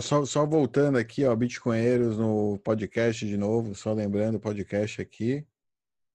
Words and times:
Só, 0.00 0.24
só 0.24 0.46
voltando 0.46 0.96
aqui, 0.96 1.24
ó, 1.24 1.34
Bitcoinheiros 1.34 2.16
no 2.16 2.56
podcast 2.60 3.26
de 3.26 3.36
novo, 3.36 3.74
só 3.74 3.92
lembrando 3.92 4.36
o 4.36 4.40
podcast 4.40 5.02
aqui. 5.02 5.44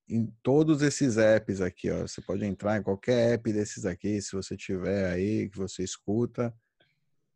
Em 0.09 0.25
todos 0.41 0.81
esses 0.81 1.17
apps 1.17 1.59
aqui, 1.59 1.91
ó. 1.91 2.07
Você 2.07 2.21
pode 2.21 2.45
entrar 2.45 2.77
em 2.77 2.83
qualquer 2.83 3.33
app 3.33 3.51
desses 3.51 3.85
aqui, 3.85 4.21
se 4.21 4.31
você 4.31 4.55
tiver 4.55 5.11
aí, 5.11 5.49
que 5.49 5.57
você 5.57 5.83
escuta. 5.83 6.53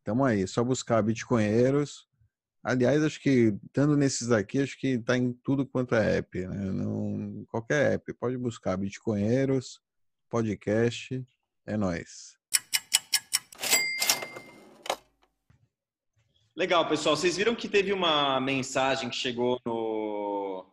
Tamo 0.05 0.23
aí, 0.23 0.47
só 0.47 0.63
buscar 0.63 1.01
Bitcoinheiros. 1.01 2.07
Aliás, 2.63 3.03
acho 3.03 3.19
que 3.21 3.53
estando 3.65 3.97
nesses 3.97 4.31
aqui, 4.31 4.61
acho 4.61 4.79
que 4.79 4.99
tá 4.99 5.17
em 5.17 5.33
tudo 5.33 5.65
quanto 5.67 5.95
é 5.95 6.19
app, 6.19 6.47
né? 6.47 6.71
Não, 6.71 7.43
qualquer 7.49 7.93
app, 7.95 8.13
pode 8.13 8.37
buscar 8.37 8.77
Bitcoinheiros, 8.77 9.81
podcast, 10.29 11.21
é 11.65 11.75
nós. 11.75 12.40
Legal, 16.55 16.85
pessoal. 16.87 17.15
Vocês 17.15 17.37
viram 17.37 17.55
que 17.55 17.69
teve 17.69 17.93
uma 17.93 18.39
mensagem 18.41 19.09
que 19.09 19.15
chegou 19.15 19.57
no, 19.65 20.65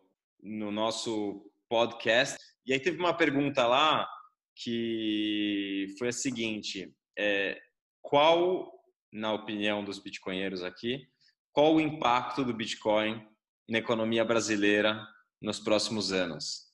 no 0.43 0.73
nosso 0.73 1.49
podcast. 1.69 2.37
E 2.67 2.73
aí 2.73 2.81
teve 2.81 2.99
uma 2.99 3.15
pergunta 3.15 3.65
lá 3.65 4.09
que 4.57 5.87
foi 5.97 6.09
a 6.09 6.13
seguinte: 6.13 6.93
é, 7.17 7.61
qual, 8.03 8.73
na 9.13 9.33
opinião 9.33 9.85
dos 9.85 10.01
bitcoinheiros 10.01 10.65
aqui, 10.65 11.07
qual 11.53 11.77
o 11.77 11.81
impacto 11.81 12.45
do 12.45 12.53
Bitcoin 12.53 13.25
na 13.69 13.79
economia 13.79 14.25
brasileira 14.25 15.07
nos 15.41 15.61
próximos 15.61 16.13
anos? 16.13 16.73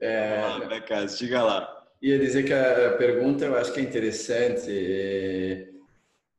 É, 0.00 0.40
Vamos 0.40 0.60
lá, 0.60 0.66
Becas, 0.66 1.18
diga 1.18 1.42
lá. 1.42 1.86
Ia 2.00 2.18
dizer 2.18 2.44
que 2.44 2.54
a 2.54 2.96
pergunta 2.96 3.44
eu 3.44 3.58
acho 3.58 3.72
que 3.74 3.80
é 3.80 3.82
interessante 3.82 4.70
é, 4.70 5.70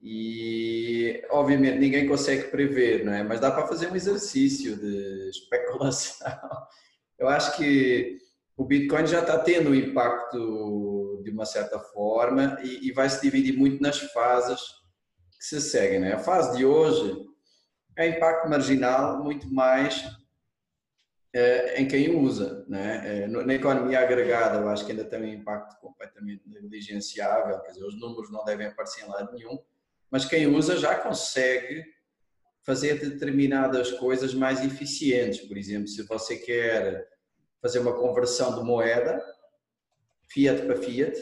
e, 0.01 1.23
obviamente, 1.29 1.77
ninguém 1.77 2.07
consegue 2.07 2.49
prever, 2.49 3.05
não 3.05 3.13
é? 3.13 3.23
Mas 3.23 3.39
dá 3.39 3.51
para 3.51 3.67
fazer 3.67 3.91
um 3.91 3.95
exercício 3.95 4.75
de 4.75 5.29
especulação. 5.29 6.27
Eu 7.19 7.27
acho 7.27 7.55
que 7.55 8.17
o 8.57 8.65
Bitcoin 8.65 9.05
já 9.05 9.19
está 9.19 9.37
tendo 9.37 9.69
um 9.69 9.75
impacto 9.75 11.21
de 11.23 11.29
uma 11.29 11.45
certa 11.45 11.79
forma 11.79 12.57
e, 12.63 12.91
vai 12.91 13.07
se 13.09 13.21
dividir 13.21 13.55
muito 13.55 13.81
nas 13.81 13.99
fases 13.99 14.59
que 15.37 15.45
se 15.45 15.61
seguem, 15.61 15.99
não 15.99 16.07
é? 16.07 16.13
A 16.13 16.19
fase 16.19 16.57
de 16.57 16.65
hoje 16.65 17.15
é 17.95 18.07
impacto 18.07 18.49
marginal, 18.49 19.23
muito 19.23 19.53
mais 19.53 20.03
em 21.75 21.87
quem 21.87 22.15
usa. 22.15 22.65
Né? 22.67 23.27
Na 23.27 23.53
economia 23.53 23.99
agregada, 23.99 24.57
eu 24.57 24.69
acho 24.69 24.83
que 24.85 24.91
ainda 24.91 25.05
tem 25.05 25.21
um 25.21 25.25
impacto 25.27 25.79
completamente 25.79 26.41
negligenciável, 26.47 27.59
quer 27.59 27.71
dizer, 27.71 27.85
os 27.85 27.99
números 27.99 28.31
não 28.31 28.43
devem 28.43 28.67
aparecer 28.67 29.05
em 29.05 29.09
lado 29.09 29.31
nenhum, 29.33 29.59
mas 30.11 30.25
quem 30.25 30.45
usa 30.45 30.77
já 30.77 30.95
consegue 30.95 31.85
fazer 32.63 32.99
determinadas 32.99 33.91
coisas 33.91 34.33
mais 34.33 34.63
eficientes. 34.63 35.39
Por 35.47 35.57
exemplo, 35.57 35.87
se 35.87 36.03
você 36.03 36.37
quer 36.37 37.07
fazer 37.61 37.79
uma 37.79 37.93
conversão 37.93 38.55
de 38.55 38.63
moeda, 38.63 39.23
fiat 40.27 40.63
para 40.63 40.75
fiat, 40.75 41.17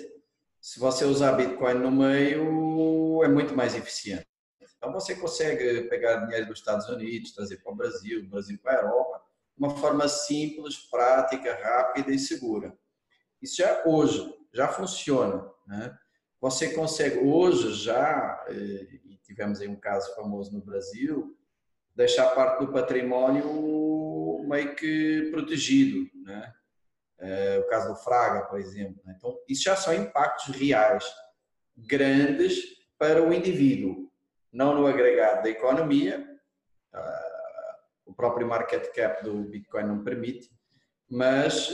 se 0.59 0.79
você 0.79 1.05
usar 1.05 1.33
Bitcoin 1.33 1.75
no 1.75 1.91
meio, 1.91 3.23
é 3.23 3.27
muito 3.27 3.55
mais 3.55 3.75
eficiente. 3.75 4.27
Então 4.77 4.91
você 4.91 5.15
consegue 5.15 5.83
pegar 5.83 6.25
dinheiro 6.25 6.47
dos 6.47 6.59
Estados 6.59 6.87
Unidos, 6.89 7.33
trazer 7.33 7.57
para 7.57 7.71
o 7.71 7.75
Brasil, 7.75 8.23
do 8.23 8.29
Brasil 8.29 8.57
para 8.61 8.79
a 8.79 8.81
Europa, 8.81 9.21
de 9.57 9.65
uma 9.65 9.75
forma 9.77 10.07
simples, 10.07 10.77
prática, 10.89 11.53
rápida 11.61 12.11
e 12.11 12.19
segura. 12.19 12.77
Isso 13.41 13.57
já 13.57 13.83
hoje, 13.85 14.33
já 14.53 14.67
funciona. 14.67 15.49
Né? 15.67 15.97
Você 16.41 16.73
consegue 16.73 17.19
hoje 17.19 17.73
já, 17.73 18.45
e 18.49 19.17
tivemos 19.23 19.59
aí 19.59 19.67
um 19.67 19.79
caso 19.79 20.15
famoso 20.15 20.53
no 20.53 20.61
Brasil, 20.61 21.37
deixar 21.95 22.29
parte 22.29 22.65
do 22.65 22.71
património 22.71 24.45
meio 24.47 24.73
que 24.75 25.29
protegido, 25.31 26.09
né? 26.23 26.53
o 27.59 27.69
caso 27.69 27.89
do 27.89 27.95
Fraga, 27.95 28.45
por 28.45 28.59
exemplo. 28.59 29.02
Né? 29.05 29.15
Então, 29.17 29.37
isso 29.47 29.64
já 29.64 29.75
são 29.75 29.93
impactos 29.93 30.55
reais, 30.55 31.05
grandes 31.75 32.58
para 32.97 33.21
o 33.21 33.33
indivíduo, 33.33 34.09
não 34.52 34.73
no 34.73 34.87
agregado 34.87 35.43
da 35.43 35.49
economia, 35.49 36.25
o 38.05 38.14
próprio 38.14 38.47
market 38.47 38.93
cap 38.93 39.23
do 39.23 39.43
Bitcoin 39.43 39.83
não 39.83 40.03
permite, 40.03 40.49
mas 41.09 41.69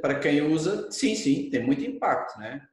para 0.00 0.18
quem 0.18 0.40
usa, 0.42 0.90
sim, 0.90 1.14
sim, 1.14 1.50
tem 1.50 1.62
muito 1.62 1.84
impacto, 1.84 2.38
né? 2.38 2.66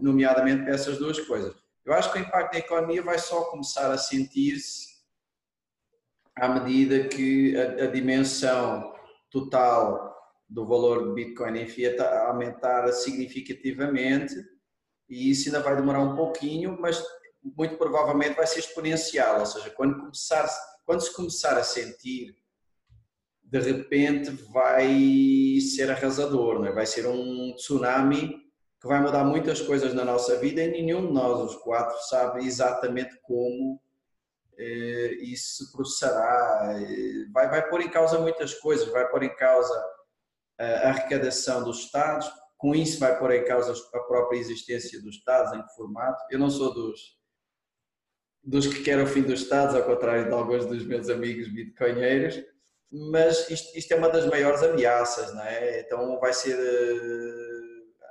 Nomeadamente 0.00 0.64
para 0.64 0.74
essas 0.74 0.98
duas 0.98 1.18
coisas. 1.20 1.54
Eu 1.84 1.94
acho 1.94 2.12
que 2.12 2.18
o 2.18 2.22
impacto 2.22 2.52
na 2.52 2.58
economia 2.58 3.02
vai 3.02 3.18
só 3.18 3.44
começar 3.44 3.90
a 3.90 3.96
sentir-se 3.96 4.98
à 6.36 6.48
medida 6.48 7.08
que 7.08 7.56
a, 7.56 7.84
a, 7.84 7.86
dimensão 7.86 8.94
total 9.30 10.14
do 10.48 10.66
valor 10.66 11.04
do 11.04 11.14
Bitcoin 11.14 11.58
em 11.58 11.66
fiat 11.66 12.00
aumentar 12.00 12.90
significativamente 12.92 14.34
e 15.08 15.30
isso 15.30 15.48
ainda 15.48 15.60
vai 15.60 15.74
demorar 15.74 16.00
um 16.00 16.14
pouquinho, 16.14 16.78
mas 16.78 17.02
muito 17.42 17.76
provavelmente 17.76 18.36
vai 18.36 18.46
ser 18.46 18.58
exponencial, 18.60 19.40
ou 19.40 19.46
seja, 19.46 19.70
quando 19.70 19.98
começar, 19.98 20.46
quando 20.84 21.00
se 21.00 21.14
começar 21.14 21.56
a 21.56 21.64
sentir, 21.64 22.36
de 23.42 23.58
repente 23.60 24.30
vai 24.52 25.58
ser 25.60 25.90
arrasador, 25.90 26.58
não 26.58 26.66
é? 26.66 26.72
vai 26.72 26.84
ser 26.84 27.06
um 27.06 27.54
tsunami 27.56 28.47
que 28.80 28.86
vai 28.86 29.00
mudar 29.00 29.24
muitas 29.24 29.60
coisas 29.60 29.92
na 29.92 30.04
nossa 30.04 30.36
vida 30.36 30.62
e 30.62 30.70
nenhum 30.70 31.06
de 31.06 31.12
nós, 31.12 31.50
os 31.50 31.56
quatro, 31.62 31.98
sabe 32.08 32.46
exatamente 32.46 33.18
como 33.22 33.80
eh, 34.56 35.16
isso 35.20 35.64
se 35.64 35.72
processará. 35.72 36.74
Vai, 37.32 37.48
vai 37.48 37.68
pôr 37.68 37.80
em 37.80 37.90
causa 37.90 38.18
muitas 38.20 38.54
coisas, 38.54 38.88
vai 38.88 39.08
pôr 39.08 39.24
em 39.24 39.34
causa 39.34 39.74
a 40.58 40.88
arrecadação 40.88 41.62
dos 41.62 41.80
Estados, 41.80 42.28
com 42.56 42.74
isso 42.74 42.98
vai 42.98 43.16
pôr 43.18 43.32
em 43.32 43.44
causa 43.44 43.72
a 43.94 44.00
própria 44.00 44.38
existência 44.38 45.00
dos 45.00 45.16
Estados, 45.16 45.52
em 45.52 45.62
que 45.62 45.74
formato. 45.74 46.22
Eu 46.30 46.38
não 46.38 46.50
sou 46.50 46.74
dos, 46.74 47.16
dos 48.42 48.66
que 48.66 48.82
querem 48.82 49.04
o 49.04 49.06
fim 49.06 49.22
dos 49.22 49.42
Estados, 49.42 49.74
ao 49.74 49.84
contrário 49.84 50.26
de 50.26 50.32
alguns 50.32 50.66
dos 50.66 50.84
meus 50.84 51.08
amigos 51.08 51.48
bitcoinheiros, 51.48 52.42
mas 52.90 53.48
isto, 53.50 53.76
isto 53.76 53.92
é 53.92 53.96
uma 53.96 54.08
das 54.08 54.26
maiores 54.26 54.62
ameaças, 54.62 55.32
não 55.34 55.42
é? 55.42 55.80
Então 55.80 56.18
vai 56.18 56.32
ser 56.32 56.56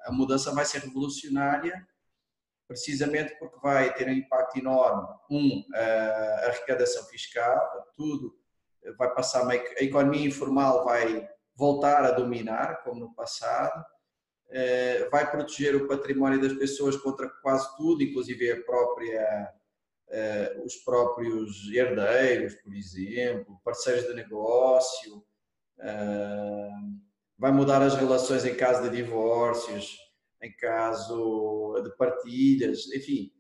a 0.07 0.12
mudança 0.12 0.53
vai 0.53 0.66
ser 0.66 0.79
revolucionária, 0.79 1.85
precisamente 2.68 3.38
porque 3.38 3.59
vai 3.62 3.94
ter 3.94 4.07
um 4.07 4.13
impacto 4.13 4.57
enorme. 4.57 5.07
Um, 5.29 5.63
a 5.73 6.47
arrecadação 6.47 7.03
fiscal, 7.06 7.91
tudo 7.95 8.34
vai 8.97 9.13
passar, 9.13 9.46
a 9.50 9.84
economia 9.84 10.25
informal 10.25 10.85
vai 10.85 11.28
voltar 11.56 12.06
a 12.06 12.12
dominar, 12.12 12.84
como 12.84 13.01
no 13.01 13.13
passado, 13.13 13.84
vai 15.12 15.29
proteger 15.29 15.75
o 15.75 15.88
património 15.88 16.40
das 16.40 16.53
pessoas 16.53 16.96
contra 16.96 17.29
quase 17.41 17.75
tudo, 17.75 18.01
inclusive 18.01 18.50
a 18.50 18.63
própria, 18.63 19.53
os 20.63 20.75
próprios 20.78 21.69
herdeiros, 21.69 22.56
por 22.56 22.73
exemplo, 22.73 23.59
parceiros 23.66 24.07
de 24.07 24.13
negócio, 24.13 25.25
vai 27.38 27.52
mudar 27.52 27.81
as 27.81 27.96
relações 27.96 28.46
em 28.46 28.56
caso 28.56 28.84
de 28.84 28.96
divórcios, 28.96 29.98
em 30.42 30.56
caso 30.56 31.81
de 31.84 31.96
partilhas, 31.98 32.88
enfim, 32.94 33.31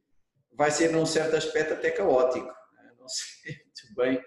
vai 0.53 0.71
ser 0.71 0.91
num 0.91 1.05
certo 1.05 1.35
aspecto 1.35 1.73
até 1.73 1.91
caótico, 1.91 2.47
né? 2.47 2.91
não 2.99 3.07
sei 3.09 3.53
muito 3.53 3.95
bem 3.95 4.21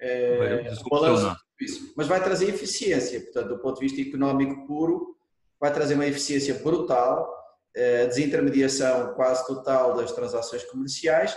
é, 0.00 0.62
balanço 0.88 1.36
isso, 1.60 1.92
mas 1.94 2.08
vai 2.08 2.22
trazer 2.22 2.48
eficiência, 2.48 3.20
portanto, 3.20 3.48
do 3.48 3.58
ponto 3.58 3.78
de 3.78 3.86
vista 3.86 4.00
económico 4.00 4.66
puro, 4.66 5.14
vai 5.60 5.72
trazer 5.72 5.94
uma 5.94 6.06
eficiência 6.06 6.54
brutal, 6.54 7.30
é, 7.76 8.06
desintermediação 8.06 9.14
quase 9.14 9.46
total 9.46 9.94
das 9.94 10.10
transações 10.12 10.64
comerciais 10.64 11.36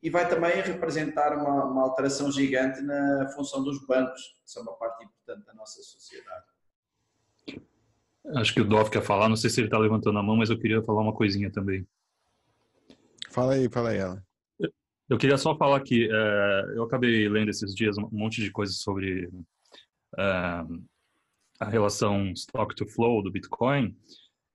e 0.00 0.08
vai 0.08 0.28
também 0.28 0.62
representar 0.62 1.36
uma, 1.36 1.64
uma 1.64 1.82
alteração 1.82 2.30
gigante 2.30 2.80
na 2.82 3.28
função 3.34 3.64
dos 3.64 3.84
bancos, 3.84 4.20
que 4.44 4.50
são 4.50 4.62
uma 4.62 4.76
parte 4.76 5.04
importante 5.04 5.44
da 5.44 5.54
nossa 5.54 5.82
sociedade. 5.82 6.53
Acho 8.36 8.54
que 8.54 8.60
o 8.60 8.64
Dov 8.64 8.90
quer 8.90 9.02
falar, 9.02 9.28
não 9.28 9.36
sei 9.36 9.50
se 9.50 9.60
ele 9.60 9.66
está 9.66 9.78
levantando 9.78 10.18
a 10.18 10.22
mão, 10.22 10.36
mas 10.36 10.48
eu 10.48 10.58
queria 10.58 10.82
falar 10.82 11.02
uma 11.02 11.12
coisinha 11.12 11.50
também. 11.50 11.86
Fala 13.30 13.54
aí, 13.54 13.68
fala 13.68 13.90
aí, 13.90 13.98
ela. 13.98 14.24
Eu 15.08 15.18
queria 15.18 15.36
só 15.36 15.54
falar 15.56 15.80
que 15.80 16.08
é, 16.10 16.64
eu 16.74 16.84
acabei 16.84 17.28
lendo 17.28 17.50
esses 17.50 17.74
dias 17.74 17.98
um 17.98 18.08
monte 18.10 18.40
de 18.40 18.50
coisas 18.50 18.78
sobre 18.78 19.28
é, 20.18 20.22
a 21.60 21.68
relação 21.68 22.30
stock 22.32 22.74
to 22.74 22.86
flow 22.86 23.22
do 23.22 23.30
Bitcoin 23.30 23.94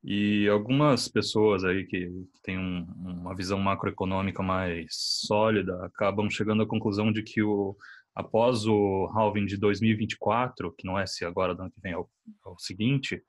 e 0.03 0.47
algumas 0.47 1.07
pessoas 1.07 1.63
aí 1.63 1.85
que, 1.85 2.07
que 2.07 2.41
têm 2.41 2.57
um, 2.57 2.87
uma 2.97 3.35
visão 3.35 3.59
macroeconômica 3.59 4.41
mais 4.41 4.87
sólida 4.89 5.85
acabam 5.85 6.29
chegando 6.29 6.63
à 6.63 6.67
conclusão 6.67 7.11
de 7.11 7.21
que 7.21 7.43
o, 7.43 7.75
após 8.15 8.65
o 8.65 9.09
halving 9.13 9.45
de 9.45 9.57
2024, 9.57 10.73
que 10.77 10.87
não 10.87 10.97
é 10.97 11.05
se 11.05 11.25
agora 11.25 11.53
do 11.53 11.61
ano 11.61 11.71
que 11.71 11.81
vem 11.81 11.93
é 11.93 11.97
o, 11.97 12.09
é 12.45 12.49
o 12.49 12.57
seguinte, 12.57 13.21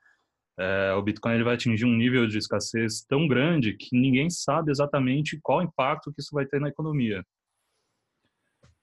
é, 0.61 0.93
o 0.93 1.01
Bitcoin 1.01 1.33
ele 1.33 1.43
vai 1.43 1.55
atingir 1.55 1.85
um 1.85 1.95
nível 1.95 2.27
de 2.27 2.37
escassez 2.37 3.03
tão 3.07 3.27
grande 3.27 3.73
que 3.73 3.97
ninguém 3.97 4.29
sabe 4.29 4.69
exatamente 4.69 5.39
qual 5.41 5.63
impacto 5.63 6.13
que 6.13 6.21
isso 6.21 6.29
vai 6.33 6.45
ter 6.45 6.61
na 6.61 6.69
economia. 6.69 7.23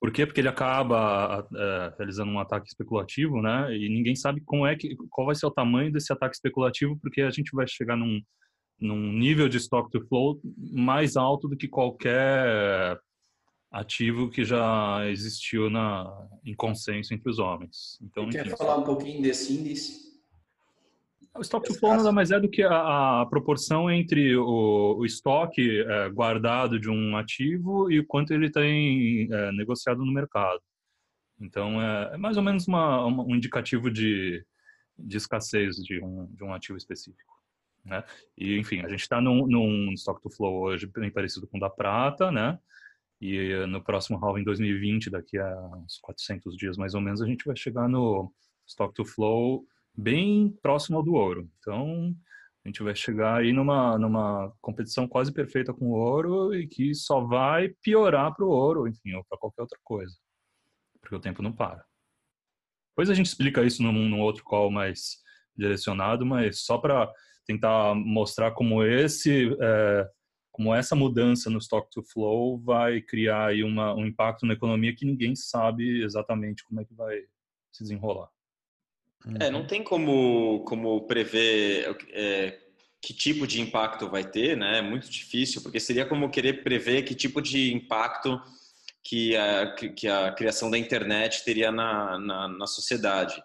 Por 0.01 0.13
quê? 0.13 0.27
Porque 0.27 0.41
ele 0.41 0.49
acaba 0.49 1.47
é, 1.55 1.95
realizando 1.97 2.31
um 2.31 2.39
ataque 2.39 2.69
especulativo, 2.69 3.41
né? 3.43 3.77
E 3.77 3.89
ninguém 3.89 4.15
sabe 4.15 4.41
como 4.45 4.67
é 4.67 4.77
que, 4.77 4.97
qual 5.11 5.27
vai 5.27 5.35
ser 5.35 5.47
o 5.47 5.51
tamanho 5.51 5.93
desse 5.93 6.13
ataque 6.13 6.37
especulativo, 6.37 6.99
porque 7.01 7.23
a 7.23 7.31
gente 7.31 7.51
vai 7.53 7.67
chegar 7.67 7.97
num, 7.97 8.21
num 8.81 9.13
nível 9.13 9.49
de 9.49 9.57
stock 9.59 9.91
to 9.91 10.05
flow 10.09 10.41
mais 10.73 11.17
alto 11.17 11.49
do 11.49 11.57
que 11.57 11.69
qualquer 11.69 12.99
ativo 13.71 14.31
que 14.31 14.45
já 14.45 15.07
existiu 15.09 15.69
na, 15.69 16.11
em 16.45 16.55
consenso 16.55 17.13
entre 17.13 17.29
os 17.29 17.39
homens. 17.39 17.99
Então, 18.03 18.29
quer 18.31 18.57
falar 18.57 18.79
um 18.79 18.85
pouquinho 18.85 19.21
desse 19.21 19.53
índice? 19.53 20.08
O 21.39 21.43
stock 21.43 21.65
to 21.65 21.73
flow 21.75 21.97
nada 21.97 22.11
mais 22.11 22.33
é 22.33 22.41
do 22.41 22.49
que 22.49 22.65
a, 22.65 23.21
a 23.21 23.27
proporção 23.27 23.89
entre 23.89 24.37
o, 24.37 24.97
o 24.99 25.07
estoque 25.07 25.81
é, 25.83 26.09
guardado 26.11 26.81
de 26.81 26.91
um 26.91 27.17
ativo 27.17 27.89
e 27.89 28.01
o 28.01 28.07
quanto 28.07 28.33
ele 28.33 28.51
tem 28.51 29.33
é, 29.33 29.53
negociado 29.53 30.05
no 30.05 30.13
mercado. 30.13 30.61
Então, 31.41 31.81
é, 31.81 32.15
é 32.15 32.17
mais 32.17 32.37
ou 32.37 32.43
menos 32.43 32.67
uma, 32.67 33.07
uma, 33.07 33.23
um 33.23 33.37
indicativo 33.37 33.89
de, 33.89 34.45
de 34.99 35.17
escassez 35.17 35.77
de 35.77 36.03
um, 36.03 36.27
de 36.35 36.43
um 36.43 36.53
ativo 36.53 36.77
específico. 36.77 37.33
Né? 37.85 38.03
E, 38.37 38.59
enfim, 38.59 38.81
a 38.81 38.89
gente 38.89 39.03
está 39.03 39.21
num, 39.21 39.47
num 39.47 39.93
stock 39.93 40.21
to 40.21 40.31
flow 40.31 40.63
hoje 40.63 40.89
bem 40.89 41.11
parecido 41.11 41.47
com 41.47 41.59
o 41.59 41.61
da 41.61 41.71
prata, 41.71 42.33
né? 42.33 42.59
E 43.21 43.65
no 43.67 43.83
próximo 43.83 44.19
halving 44.25 44.41
em 44.41 44.45
2020, 44.45 45.11
daqui 45.11 45.39
a 45.39 45.57
uns 45.77 45.99
400 46.01 46.57
dias 46.57 46.77
mais 46.77 46.95
ou 46.95 47.01
menos, 47.01 47.23
a 47.23 47.27
gente 47.27 47.45
vai 47.45 47.57
chegar 47.57 47.89
no 47.89 48.33
stock 48.67 48.93
to 48.93 49.05
flow 49.05 49.65
bem 49.99 50.57
próximo 50.63 50.99
ao 50.99 51.03
do 51.03 51.15
ouro. 51.15 51.51
Então, 51.59 52.15
a 52.65 52.69
gente 52.69 52.83
vai 52.83 52.95
chegar 52.95 53.41
aí 53.41 53.53
numa, 53.53 53.99
numa 53.99 54.55
competição 54.61 55.09
quase 55.09 55.33
perfeita 55.33 55.75
com 55.75 55.87
o 55.87 55.95
ouro 55.95 56.55
e 56.55 56.69
que 56.69 56.95
só 56.95 57.21
vai 57.21 57.71
piorar 57.83 58.35
para 58.35 58.45
o 58.45 58.51
ouro, 58.51 58.87
enfim, 58.87 59.15
ou 59.15 59.25
para 59.29 59.39
qualquer 59.39 59.63
outra 59.63 59.79
coisa, 59.83 60.15
porque 61.01 61.17
o 61.17 61.21
tempo 61.21 61.43
não 61.43 61.53
para. 61.53 61.85
Depois 62.91 63.11
a 63.11 63.15
gente 63.15 63.27
explica 63.27 63.65
isso 63.65 63.83
num, 63.83 63.93
num 63.93 64.21
outro 64.21 64.45
call 64.45 64.71
mais 64.71 65.19
direcionado, 65.57 66.25
mas 66.25 66.61
só 66.61 66.79
para 66.79 67.13
tentar 67.45 67.95
mostrar 67.95 68.53
como 68.53 68.85
esse, 68.85 69.57
é, 69.61 70.09
como 70.53 70.75
essa 70.75 70.95
mudança 70.95 71.51
no 71.51 71.59
stock 71.59 71.91
to 71.91 72.03
flow 72.05 72.61
vai 72.61 73.01
criar 73.01 73.47
aí 73.47 73.65
uma, 73.65 73.95
um 73.95 74.07
impacto 74.07 74.47
na 74.47 74.55
economia 74.55 74.95
que 74.95 75.07
ninguém 75.07 75.35
sabe 75.35 76.03
exatamente 76.05 76.63
como 76.65 76.81
é 76.81 76.85
que 76.85 76.95
vai 76.95 77.19
se 77.73 77.83
desenrolar. 77.83 78.29
É, 79.41 79.51
não 79.51 79.67
tem 79.67 79.83
como, 79.83 80.65
como 80.65 81.07
prever 81.07 81.97
é, 82.13 82.59
que 83.03 83.13
tipo 83.13 83.47
de 83.47 83.61
impacto 83.61 84.09
vai 84.09 84.25
ter, 84.25 84.57
né? 84.57 84.79
É 84.79 84.83
muito 84.83 85.11
difícil, 85.11 85.63
porque 85.63 85.81
seria 85.81 86.07
como 86.07 86.31
querer 86.31 86.63
prever 86.63 87.03
que 87.03 87.15
tipo 87.15 87.41
de 87.41 87.73
impacto 87.73 88.41
que 89.05 89.37
a, 89.37 89.75
que 89.75 90.09
a 90.09 90.33
criação 90.33 90.71
da 90.71 90.79
internet 90.79 91.45
teria 91.45 91.71
na, 91.73 92.19
na, 92.19 92.49
na 92.49 92.67
sociedade. 92.67 93.43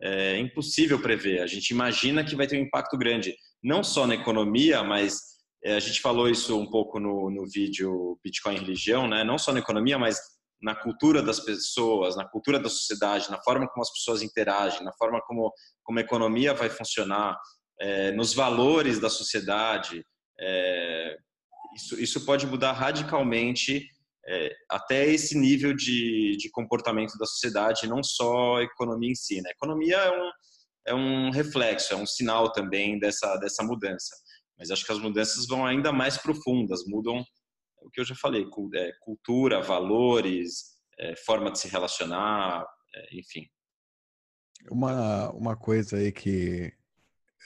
É 0.00 0.36
impossível 0.38 1.00
prever. 1.00 1.40
A 1.40 1.46
gente 1.46 1.70
imagina 1.70 2.24
que 2.24 2.34
vai 2.34 2.46
ter 2.46 2.58
um 2.58 2.64
impacto 2.64 2.98
grande, 2.98 3.36
não 3.62 3.84
só 3.84 4.06
na 4.06 4.14
economia, 4.14 4.82
mas 4.82 5.32
é, 5.64 5.76
a 5.76 5.80
gente 5.80 6.00
falou 6.00 6.28
isso 6.28 6.58
um 6.58 6.68
pouco 6.68 6.98
no, 6.98 7.30
no 7.30 7.46
vídeo 7.48 8.18
Bitcoin 8.22 8.56
Religião, 8.56 9.06
né? 9.06 9.22
Não 9.22 9.38
só 9.38 9.52
na 9.52 9.60
economia, 9.60 9.98
mas 9.98 10.18
na 10.62 10.74
cultura 10.74 11.20
das 11.20 11.40
pessoas, 11.40 12.16
na 12.16 12.24
cultura 12.24 12.58
da 12.58 12.68
sociedade, 12.68 13.30
na 13.30 13.42
forma 13.42 13.68
como 13.68 13.82
as 13.82 13.92
pessoas 13.92 14.22
interagem, 14.22 14.84
na 14.84 14.92
forma 14.92 15.20
como, 15.26 15.52
como 15.82 15.98
a 15.98 16.02
economia 16.02 16.54
vai 16.54 16.70
funcionar, 16.70 17.36
é, 17.80 18.12
nos 18.12 18.32
valores 18.32 19.00
da 19.00 19.10
sociedade. 19.10 20.04
É, 20.40 21.16
isso, 21.74 22.00
isso 22.00 22.24
pode 22.24 22.46
mudar 22.46 22.72
radicalmente 22.72 23.84
é, 24.28 24.54
até 24.70 25.06
esse 25.06 25.36
nível 25.36 25.74
de, 25.74 26.36
de 26.38 26.48
comportamento 26.50 27.18
da 27.18 27.26
sociedade, 27.26 27.88
não 27.88 28.02
só 28.02 28.58
a 28.58 28.62
economia 28.62 29.10
em 29.10 29.16
si. 29.16 29.40
Né? 29.40 29.48
A 29.48 29.52
economia 29.52 29.96
é 29.96 30.10
um, 30.10 30.30
é 30.88 30.94
um 30.94 31.30
reflexo, 31.30 31.92
é 31.92 31.96
um 31.96 32.06
sinal 32.06 32.52
também 32.52 33.00
dessa, 33.00 33.36
dessa 33.38 33.64
mudança. 33.64 34.14
Mas 34.56 34.70
acho 34.70 34.84
que 34.84 34.92
as 34.92 34.98
mudanças 35.00 35.46
vão 35.46 35.66
ainda 35.66 35.90
mais 35.92 36.16
profundas, 36.16 36.84
mudam 36.86 37.24
o 37.84 37.90
que 37.90 38.00
eu 38.00 38.04
já 38.04 38.14
falei, 38.14 38.46
é, 38.74 38.92
cultura, 39.00 39.62
valores, 39.62 40.76
é, 40.98 41.16
forma 41.16 41.50
de 41.50 41.58
se 41.58 41.68
relacionar, 41.68 42.64
é, 42.94 43.18
enfim. 43.18 43.48
Uma, 44.70 45.30
uma 45.32 45.56
coisa 45.56 45.96
aí 45.96 46.12
que, 46.12 46.72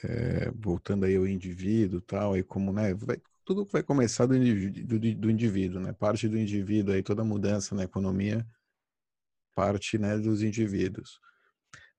é, 0.05 0.51
voltando 0.55 1.07
aí 1.07 1.17
ao 1.17 1.27
indivíduo 1.27 2.01
tal, 2.01 2.37
e 2.37 2.43
como, 2.43 2.73
né, 2.73 2.95
vai, 2.95 3.17
tudo 3.45 3.65
vai 3.65 3.83
começar 3.83 4.27
do 4.27 4.35
do, 4.39 4.99
do, 5.15 5.31
indivíduo, 5.31 5.81
né, 5.81 5.93
parte 5.93 6.29
do 6.29 6.39
indivíduo 6.39 6.95
aí, 6.95 7.03
toda 7.03 7.25
mudança 7.25 7.75
na 7.75 7.85
economia 7.85 8.47
parte, 9.55 9.97
né, 9.97 10.19
dos 10.19 10.43
indivíduos. 10.43 11.19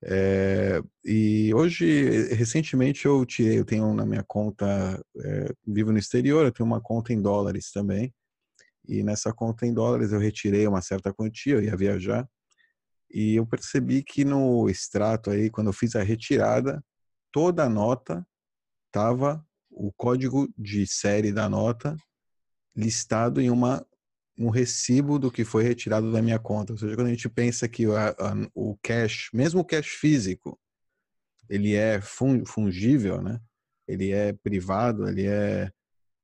É, 0.04 0.80
e 1.04 1.52
hoje, 1.56 2.34
recentemente 2.36 3.08
eu 3.08 3.26
tirei, 3.26 3.58
eu 3.58 3.66
tenho 3.66 3.92
na 3.96 4.06
minha 4.06 4.24
conta, 4.24 5.04
é, 5.20 5.54
vivo 5.66 5.92
no 5.92 5.98
exterior, 5.98 6.46
eu 6.46 6.52
tenho 6.52 6.68
uma 6.68 6.80
conta 6.80 7.12
em 7.12 7.20
dólares 7.20 7.72
também, 7.72 8.14
e 8.88 9.04
nessa 9.04 9.34
conta 9.34 9.66
em 9.66 9.74
dólares 9.74 10.12
eu 10.12 10.20
retirei 10.20 10.68
uma 10.68 10.82
certa 10.82 11.14
quantia, 11.14 11.56
eu 11.56 11.64
ia 11.64 11.76
viajar. 11.76 12.28
E 13.10 13.36
eu 13.36 13.46
percebi 13.46 14.04
que 14.04 14.26
no 14.26 14.70
extrato 14.70 15.30
aí, 15.30 15.50
quando 15.50 15.68
eu 15.68 15.74
fiz 15.74 15.96
a 15.96 16.04
retirada, 16.04 16.84
toda 17.32 17.64
a 17.64 17.70
nota 17.70 18.26
tava 18.92 19.46
o 19.70 19.92
código 19.92 20.52
de 20.58 20.86
série 20.88 21.32
da 21.32 21.48
nota 21.50 21.96
listado 22.76 23.42
em 23.42 23.50
uma 23.50 23.86
um 24.38 24.50
recibo 24.50 25.18
do 25.18 25.32
que 25.32 25.44
foi 25.44 25.64
retirado 25.64 26.12
da 26.12 26.22
minha 26.22 26.38
conta. 26.38 26.72
Ou 26.72 26.78
seja, 26.78 26.96
quando 26.96 27.08
a 27.08 27.10
gente 27.10 27.28
pensa 27.28 27.68
que 27.68 27.86
a, 27.86 28.16
o 28.54 28.78
cash, 28.84 29.30
mesmo 29.34 29.62
o 29.62 29.66
cash 29.66 29.88
físico, 29.88 30.60
ele 31.50 31.74
é 31.74 32.00
fungível, 32.46 33.22
né? 33.22 33.40
Ele 33.88 34.12
é 34.12 34.34
privado, 34.34 35.08
ele 35.10 35.26
é 35.26 35.72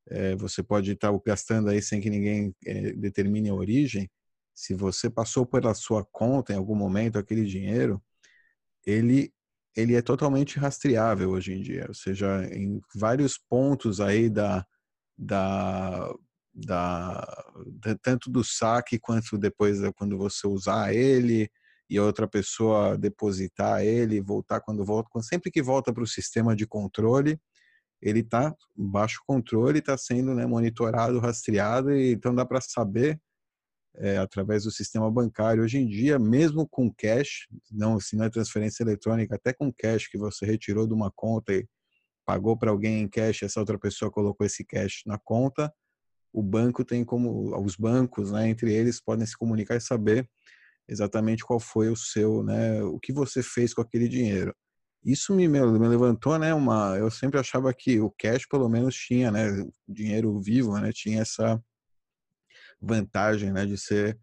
é, 0.09 0.35
você 0.35 0.61
pode 0.63 0.91
estar 0.91 1.11
gastando 1.25 1.69
aí 1.69 1.81
sem 1.81 2.01
que 2.01 2.09
ninguém 2.09 2.55
é, 2.65 2.93
determine 2.93 3.49
a 3.49 3.53
origem. 3.55 4.09
Se 4.53 4.73
você 4.73 5.09
passou 5.09 5.45
pela 5.45 5.73
sua 5.73 6.05
conta 6.05 6.53
em 6.53 6.57
algum 6.57 6.75
momento 6.75 7.17
aquele 7.17 7.45
dinheiro, 7.45 8.01
ele 8.85 9.33
ele 9.75 9.95
é 9.95 10.01
totalmente 10.01 10.59
rastreável 10.59 11.31
hoje 11.31 11.53
em 11.53 11.61
dia, 11.61 11.85
ou 11.87 11.93
seja, 11.95 12.45
em 12.53 12.79
vários 12.95 13.37
pontos 13.37 13.99
aí 13.99 14.29
da, 14.29 14.65
da, 15.17 16.13
da, 16.53 17.43
tanto 18.01 18.29
do 18.29 18.43
saque 18.43 18.99
quanto 18.99 19.37
depois 19.37 19.79
quando 19.95 20.17
você 20.17 20.47
usar 20.47 20.93
ele 20.93 21.49
e 21.89 21.99
outra 21.99 22.27
pessoa 22.27 22.97
depositar 22.97 23.83
ele, 23.83 24.21
voltar 24.21 24.61
quando 24.61 24.85
volta, 24.85 25.09
sempre 25.21 25.51
que 25.51 25.61
volta 25.61 25.93
para 25.93 26.03
o 26.03 26.07
sistema 26.07 26.55
de 26.55 26.67
controle, 26.67 27.39
ele 28.03 28.19
está 28.19 28.53
baixo 28.75 29.21
controle, 29.25 29.79
está 29.79 29.97
sendo 29.97 30.35
né, 30.35 30.45
monitorado, 30.45 31.19
rastreado, 31.19 31.95
e 31.95 32.11
então 32.11 32.35
dá 32.35 32.45
para 32.45 32.59
saber 32.59 33.19
é, 33.95 34.17
através 34.17 34.63
do 34.63 34.71
sistema 34.71 35.09
bancário. 35.09 35.63
Hoje 35.63 35.77
em 35.77 35.87
dia, 35.87 36.19
mesmo 36.19 36.67
com 36.67 36.93
cash, 36.93 37.47
não, 37.71 37.99
se 37.99 38.17
não 38.17 38.25
é 38.25 38.29
transferência 38.29 38.83
eletrônica, 38.83 39.35
até 39.35 39.53
com 39.53 39.71
cash 39.71 40.07
que 40.07 40.17
você 40.17 40.45
retirou 40.45 40.85
de 40.85 40.93
uma 40.93 41.11
conta 41.11 41.53
e 41.53 41.65
pagou 42.25 42.57
para 42.57 42.71
alguém 42.71 43.01
em 43.01 43.07
cash, 43.07 43.43
essa 43.43 43.59
outra 43.59 43.79
pessoa 43.79 44.11
colocou 44.11 44.45
esse 44.45 44.65
cash 44.65 45.03
na 45.05 45.17
conta, 45.17 45.73
o 46.31 46.41
banco 46.41 46.83
tem 46.83 47.05
como, 47.05 47.55
os 47.63 47.75
bancos, 47.77 48.31
né, 48.31 48.49
entre 48.49 48.73
eles, 48.73 48.99
podem 48.99 49.25
se 49.25 49.37
comunicar 49.37 49.75
e 49.75 49.81
saber 49.81 50.27
exatamente 50.87 51.45
qual 51.45 51.59
foi 51.59 51.89
o 51.89 51.95
seu, 51.95 52.43
né, 52.43 52.83
o 52.83 52.99
que 52.99 53.13
você 53.13 53.41
fez 53.41 53.73
com 53.73 53.81
aquele 53.81 54.09
dinheiro 54.09 54.53
isso 55.05 55.33
me, 55.35 55.47
me 55.47 55.59
levantou, 55.59 56.37
né, 56.39 56.53
uma, 56.53 56.95
eu 56.97 57.11
sempre 57.11 57.39
achava 57.39 57.73
que 57.73 57.99
o 57.99 58.09
cash 58.11 58.45
pelo 58.47 58.69
menos 58.69 58.95
tinha, 58.95 59.31
né, 59.31 59.47
dinheiro 59.87 60.39
vivo, 60.41 60.77
né, 60.79 60.91
tinha 60.93 61.21
essa 61.21 61.61
vantagem, 62.81 63.51
né, 63.51 63.65
de 63.65 63.77
ser 63.77 64.17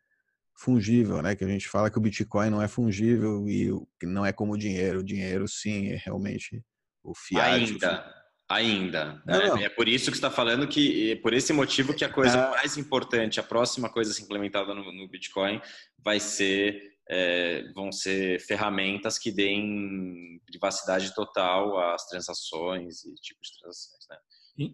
fungível, 0.56 1.22
né, 1.22 1.34
que 1.34 1.44
a 1.44 1.49
gente 1.49 1.68
fala 1.68 1.90
que 1.90 1.99
o 1.99 2.00
Bitcoin 2.00 2.50
não 2.50 2.62
é 2.62 2.68
fungível 2.68 3.49
e 3.49 3.70
não 4.02 4.25
é 4.25 4.32
como 4.32 4.54
o 4.54 4.58
dinheiro, 4.58 5.00
o 5.00 5.04
dinheiro 5.04 5.46
sim 5.49 5.88
é 5.88 5.96
realmente 5.96 6.62
o 7.02 7.14
fiat. 7.14 7.49
Ainda, 7.49 8.14
ainda. 8.49 9.22
Não, 9.26 9.38
né? 9.38 9.46
não. 9.49 9.58
É 9.58 9.68
por 9.68 9.88
isso 9.88 10.10
que 10.10 10.16
está 10.16 10.30
falando 10.30 10.66
que, 10.66 11.12
é 11.12 11.16
por 11.16 11.32
esse 11.32 11.52
motivo 11.52 11.94
que 11.94 12.04
a 12.04 12.12
coisa 12.12 12.46
ah. 12.46 12.50
mais 12.50 12.76
importante, 12.76 13.40
a 13.40 13.42
próxima 13.42 13.88
coisa 13.88 14.10
a 14.10 14.14
ser 14.14 14.22
implementada 14.22 14.75
no, 14.75 14.92
no 14.92 15.08
Bitcoin 15.08 15.60
vai 15.99 16.20
ser 16.20 16.90
é, 17.12 17.64
vão 17.75 17.90
ser 17.90 18.38
ferramentas 18.40 19.19
que 19.19 19.33
deem 19.33 20.40
privacidade 20.47 21.12
total 21.12 21.76
às 21.93 22.07
transações 22.07 23.05
e 23.05 23.12
tipos 23.14 23.49
de 23.49 23.59
transações, 23.59 24.07
né? 24.09 24.17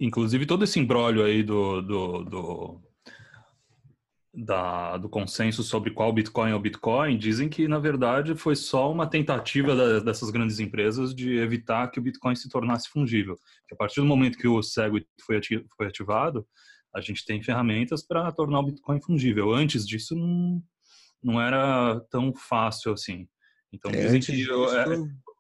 Inclusive 0.01 0.45
todo 0.45 0.63
esse 0.65 0.79
embrólio 0.79 1.25
aí 1.25 1.43
do, 1.43 1.81
do, 1.81 2.25
do, 2.25 2.81
da, 4.35 4.99
do 4.99 5.09
consenso 5.09 5.63
sobre 5.63 5.93
qual 5.93 6.13
Bitcoin 6.13 6.51
é 6.51 6.55
o 6.55 6.61
Bitcoin, 6.61 7.17
dizem 7.17 7.49
que 7.49 7.67
na 7.67 7.79
verdade 7.79 8.35
foi 8.35 8.55
só 8.55 8.93
uma 8.93 9.07
tentativa 9.07 9.75
da, 9.75 10.01
dessas 10.01 10.29
grandes 10.29 10.61
empresas 10.61 11.15
de 11.15 11.39
evitar 11.39 11.91
que 11.91 11.99
o 11.99 12.03
Bitcoin 12.03 12.37
se 12.37 12.51
tornasse 12.51 12.91
fungível. 12.91 13.37
Que 13.67 13.75
a 13.75 13.79
partir 13.79 14.01
do 14.01 14.07
momento 14.07 14.37
que 14.37 14.49
o 14.49 14.63
SegWit 14.63 15.07
foi, 15.25 15.41
foi 15.75 15.87
ativado, 15.87 16.47
a 16.95 17.01
gente 17.01 17.25
tem 17.25 17.43
ferramentas 17.43 18.07
para 18.07 18.31
tornar 18.33 18.61
o 18.61 18.67
Bitcoin 18.67 19.01
fungível. 19.01 19.55
Antes 19.55 19.87
disso, 19.87 20.15
não, 20.15 20.63
não 21.27 21.41
era 21.41 21.99
tão 22.09 22.33
fácil 22.33 22.93
assim. 22.93 23.29
Então, 23.73 23.91
é, 23.91 24.07
dizem 24.07 24.21
que 24.21 24.33
disso... 24.33 24.77
é, 24.77 24.85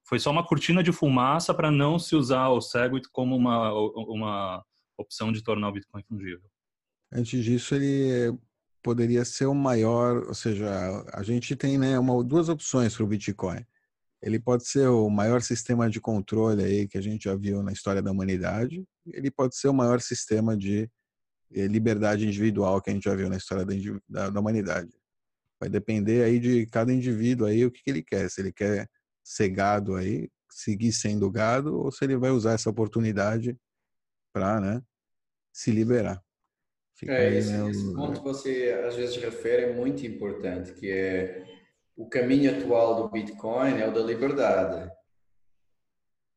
foi 0.05 0.19
só 0.19 0.33
uma 0.33 0.45
cortina 0.45 0.83
de 0.83 0.90
fumaça 0.90 1.55
para 1.55 1.71
não 1.71 1.97
se 1.99 2.16
usar 2.16 2.49
o 2.49 2.61
Segwit 2.61 3.09
como 3.12 3.37
uma, 3.37 3.73
uma 3.73 4.64
opção 4.99 5.31
de 5.31 5.43
tornar 5.43 5.69
o 5.69 5.73
Bitcoin 5.73 6.02
fungível. 6.09 6.50
Antes 7.12 7.45
disso, 7.45 7.76
ele 7.76 8.37
poderia 8.83 9.25
ser 9.25 9.47
o 9.47 9.55
maior, 9.55 10.26
ou 10.26 10.35
seja, 10.35 10.69
a 11.12 11.23
gente 11.23 11.55
tem 11.55 11.78
né, 11.78 11.97
uma, 11.99 12.23
duas 12.25 12.49
opções 12.49 12.95
para 12.95 13.05
o 13.05 13.09
Bitcoin. 13.09 13.64
Ele 14.21 14.40
pode 14.40 14.66
ser 14.66 14.88
o 14.88 15.09
maior 15.09 15.40
sistema 15.40 15.88
de 15.88 16.00
controle 16.00 16.64
aí 16.64 16.88
que 16.88 16.99
a 16.99 17.00
gente 17.00 17.25
já 17.25 17.35
viu 17.37 17.62
na 17.62 17.73
história 17.73 18.02
da 18.02 18.11
humanidade. 18.11 18.85
Ele 19.07 19.31
pode 19.31 19.57
ser 19.57 19.69
o 19.69 19.75
maior 19.75 20.00
sistema 20.00 20.57
de 20.57 20.90
eh, 21.52 21.66
liberdade 21.69 22.26
individual 22.26 22.81
que 22.83 22.90
a 22.90 22.93
gente 22.93 23.05
já 23.05 23.14
viu 23.14 23.28
na 23.28 23.37
história 23.37 23.64
da, 23.64 23.75
da, 24.09 24.31
da 24.31 24.40
humanidade. 24.40 24.90
Vai 25.61 25.69
depender 25.69 26.23
aí 26.23 26.39
de 26.39 26.67
cada 26.67 26.93
indivíduo 26.93 27.47
aí 27.47 27.65
o 27.65 27.71
que, 27.71 27.83
que 27.83 27.91
ele 27.91 28.03
quer. 28.03 28.31
Se 28.31 28.41
ele 28.41 28.53
quer 28.53 28.89
ser 29.25 29.49
gado 29.49 29.95
aí, 29.97 30.29
seguir 30.51 30.93
sendo 30.93 31.31
gado, 31.31 31.79
ou 31.79 31.91
se 31.91 32.05
ele 32.05 32.17
vai 32.17 32.31
usar 32.31 32.53
essa 32.53 32.71
oportunidade 32.71 33.57
para 34.33 34.61
né, 34.61 34.83
se 35.53 35.71
liberar. 35.71 36.23
Fica 36.95 37.13
é, 37.13 37.29
aí, 37.29 37.37
esse, 37.37 37.53
né, 37.53 37.71
esse 37.71 37.95
ponto 37.95 38.21
que 38.21 38.27
você 38.27 38.83
às 38.87 38.95
vezes 38.95 39.17
refere 39.17 39.65
é 39.65 39.75
muito 39.75 40.07
importante, 40.07 40.73
que 40.75 40.91
é 40.91 41.45
o 41.97 42.09
caminho 42.09 42.57
atual 42.57 43.03
do 43.03 43.09
Bitcoin 43.11 43.81
é 43.81 43.89
o 43.89 43.93
da 43.93 44.01
liberdade. 44.01 44.91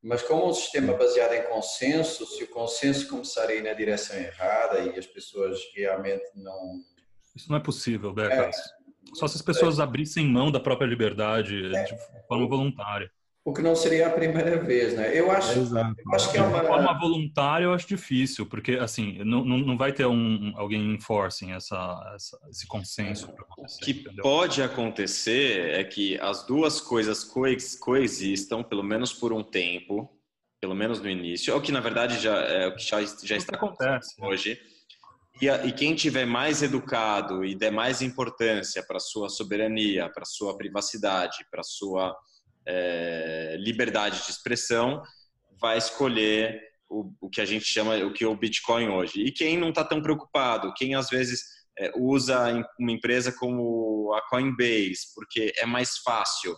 Mas 0.02 0.22
como 0.22 0.48
um 0.48 0.54
sistema 0.54 0.94
baseado 0.94 1.34
em 1.34 1.44
consenso, 1.44 2.26
se 2.26 2.44
o 2.44 2.48
consenso 2.48 3.10
começar 3.10 3.50
a 3.50 3.54
ir 3.54 3.62
na 3.62 3.74
direção 3.74 4.16
errada 4.16 4.80
e 4.80 4.98
as 4.98 5.06
pessoas 5.06 5.60
realmente 5.76 6.26
não... 6.36 6.82
Isso 7.36 7.50
não 7.50 7.58
é 7.58 7.62
possível, 7.62 8.14
Becas. 8.14 8.56
É, 9.12 9.16
só 9.16 9.28
se 9.28 9.36
as 9.36 9.42
pessoas 9.42 9.80
é. 9.80 9.84
abrissem 9.84 10.26
mão 10.26 10.52
da 10.52 10.60
própria 10.60 10.88
liberdade 10.88 11.66
é. 11.76 11.84
de 11.84 11.96
forma 12.28 12.48
voluntária. 12.48 13.10
O 13.44 13.54
que 13.54 13.62
não 13.62 13.76
seria 13.76 14.08
a 14.08 14.12
primeira 14.12 14.62
vez, 14.62 14.94
né? 14.94 15.18
Eu 15.18 15.32
acho, 15.32 15.58
eu 15.58 16.14
acho 16.14 16.32
que 16.32 16.38
é 16.38 16.42
uma... 16.42 16.60
De 16.60 16.68
forma 16.68 17.00
voluntária 17.00 17.66
eu 17.66 17.74
acho 17.74 17.88
difícil, 17.88 18.46
porque 18.46 18.74
assim, 18.74 19.24
não, 19.24 19.44
não 19.44 19.78
vai 19.78 19.92
ter 19.92 20.06
um, 20.06 20.54
alguém 20.56 20.94
enforcing 20.94 21.54
essa, 21.54 22.12
essa 22.14 22.38
esse 22.50 22.68
consenso. 22.68 23.34
O 23.58 23.66
que 23.80 23.92
entendeu? 23.92 24.22
pode 24.22 24.62
acontecer 24.62 25.72
é 25.72 25.84
que 25.84 26.20
as 26.20 26.46
duas 26.46 26.82
coisas 26.82 27.24
coexistam, 27.80 28.62
pelo 28.62 28.84
menos 28.84 29.14
por 29.14 29.34
um 29.34 29.42
tempo, 29.42 30.08
pelo 30.62 30.76
menos 30.76 31.02
no 31.02 31.10
início, 31.10 31.52
é 31.52 31.56
o 31.56 31.62
que 31.62 31.72
na 31.72 31.80
verdade 31.80 32.20
já, 32.20 32.36
é 32.42 32.68
o 32.68 32.76
que 32.76 32.84
já, 32.84 33.02
já 33.24 33.38
está 33.38 33.56
acontecendo 33.56 34.28
hoje. 34.28 34.60
E, 35.42 35.50
a, 35.50 35.66
e 35.66 35.72
quem 35.72 35.96
tiver 35.96 36.26
mais 36.26 36.62
educado 36.62 37.46
e 37.46 37.56
der 37.56 37.72
mais 37.72 38.02
importância 38.02 38.84
para 38.84 39.00
sua 39.00 39.30
soberania, 39.30 40.10
para 40.10 40.26
sua 40.26 40.58
privacidade, 40.58 41.46
para 41.50 41.64
sua 41.64 42.18
é, 42.66 43.56
liberdade 43.58 44.24
de 44.26 44.32
expressão, 44.32 45.02
vai 45.60 45.78
escolher 45.78 46.62
o, 46.90 47.14
o, 47.22 47.30
que 47.30 47.40
a 47.40 47.46
gente 47.46 47.64
chama 47.64 47.96
o 47.98 48.12
que 48.12 48.24
é 48.26 48.28
o 48.28 48.36
Bitcoin 48.36 48.90
hoje. 48.90 49.22
E 49.22 49.32
quem 49.32 49.58
não 49.58 49.70
está 49.70 49.84
tão 49.84 50.02
preocupado, 50.02 50.74
quem 50.74 50.94
às 50.94 51.10
vezes 51.10 51.42
é, 51.78 51.92
usa 51.96 52.52
uma 52.78 52.92
empresa 52.92 53.32
como 53.32 54.14
a 54.16 54.22
Coinbase, 54.30 55.14
porque 55.16 55.54
é 55.56 55.66
mais 55.66 56.00
fácil, 56.00 56.54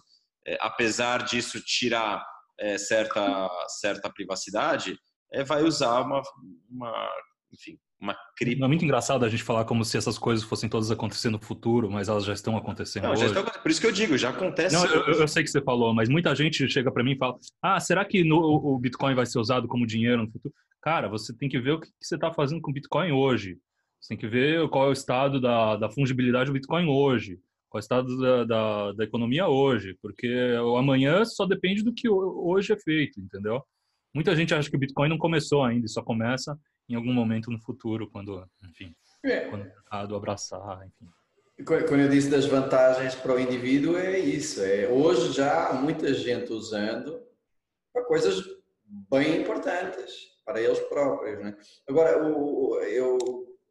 é, 0.47 0.57
apesar 0.59 1.23
disso 1.23 1.61
tirar 1.61 2.25
é, 2.59 2.79
certa 2.79 3.47
certa 3.79 4.09
privacidade, 4.09 4.97
vai 5.45 5.63
usar 5.63 6.01
uma, 6.01 6.21
uma 6.69 7.09
enfim 7.53 7.79
uma 8.01 8.15
cripto. 8.35 8.63
É 8.65 8.67
muito 8.67 8.83
engraçado 8.83 9.23
a 9.23 9.29
gente 9.29 9.43
falar 9.43 9.63
como 9.65 9.85
se 9.85 9.95
essas 9.95 10.17
coisas 10.17 10.43
fossem 10.43 10.67
todas 10.67 10.89
acontecendo 10.89 11.33
no 11.33 11.45
futuro, 11.45 11.89
mas 11.89 12.09
elas 12.09 12.25
já 12.25 12.33
estão 12.33 12.57
acontecendo 12.57 13.03
Não, 13.03 13.11
hoje. 13.11 13.25
Estão, 13.25 13.43
por 13.43 13.69
isso 13.69 13.79
que 13.79 13.87
eu 13.87 13.91
digo, 13.91 14.17
já 14.17 14.29
acontece. 14.29 14.75
Não, 14.75 14.85
eu, 14.85 15.19
eu, 15.19 15.27
sei 15.27 15.43
que 15.43 15.49
você 15.49 15.61
falou, 15.61 15.93
mas 15.93 16.09
muita 16.09 16.33
gente 16.33 16.67
chega 16.67 16.91
para 16.91 17.03
mim 17.03 17.11
e 17.11 17.17
fala: 17.17 17.37
Ah, 17.61 17.79
será 17.79 18.03
que 18.03 18.23
no, 18.23 18.37
o 18.39 18.77
Bitcoin 18.79 19.13
vai 19.13 19.25
ser 19.25 19.37
usado 19.37 19.67
como 19.67 19.85
dinheiro 19.85 20.23
no 20.23 20.31
futuro? 20.31 20.53
Cara, 20.81 21.07
você 21.07 21.35
tem 21.35 21.47
que 21.47 21.59
ver 21.59 21.73
o 21.73 21.79
que 21.79 21.87
você 22.01 22.15
está 22.15 22.33
fazendo 22.33 22.59
com 22.59 22.71
o 22.71 22.73
Bitcoin 22.73 23.11
hoje. 23.11 23.57
Você 23.99 24.09
tem 24.09 24.17
que 24.17 24.27
ver 24.27 24.67
qual 24.69 24.87
é 24.87 24.89
o 24.89 24.93
estado 24.93 25.39
da, 25.39 25.75
da 25.75 25.89
fungibilidade 25.91 26.49
do 26.49 26.53
Bitcoin 26.53 26.87
hoje, 26.87 27.37
qual 27.69 27.77
é 27.77 27.81
o 27.81 27.85
estado 27.85 28.17
da, 28.17 28.43
da, 28.43 28.91
da 28.93 29.03
economia 29.03 29.47
hoje, 29.47 29.95
porque 30.01 30.27
o 30.53 30.75
amanhã 30.75 31.23
só 31.23 31.45
depende 31.45 31.83
do 31.83 31.93
que 31.93 32.09
hoje 32.09 32.73
é 32.73 32.79
feito, 32.79 33.21
entendeu? 33.21 33.61
Muita 34.13 34.35
gente 34.35 34.55
acha 34.55 34.71
que 34.71 34.75
o 34.75 34.79
Bitcoin 34.79 35.07
não 35.07 35.19
começou 35.19 35.63
ainda, 35.63 35.87
só 35.87 36.01
começa 36.01 36.57
em 36.91 36.95
algum 36.95 37.13
momento 37.13 37.49
no 37.49 37.59
futuro, 37.59 38.09
quando, 38.09 38.45
enfim, 38.63 38.93
é. 39.23 39.41
quando 39.41 39.61
o 39.61 39.65
mercado 39.65 40.15
abraçar, 40.15 40.85
enfim. 40.85 41.09
Quando 41.65 41.99
eu 41.99 42.09
disse 42.09 42.29
das 42.29 42.45
vantagens 42.45 43.15
para 43.15 43.35
o 43.35 43.39
indivíduo, 43.39 43.97
é 43.97 44.17
isso. 44.17 44.61
É, 44.61 44.87
hoje 44.87 45.31
já 45.31 45.67
há 45.67 45.73
muita 45.73 46.13
gente 46.13 46.51
usando 46.51 47.21
para 47.93 48.03
coisas 48.03 48.43
bem 49.09 49.41
importantes 49.41 50.31
para 50.43 50.59
eles 50.59 50.79
próprios. 50.79 51.39
Né? 51.39 51.55
Agora, 51.87 52.27
o, 52.27 52.79
eu, 52.81 53.17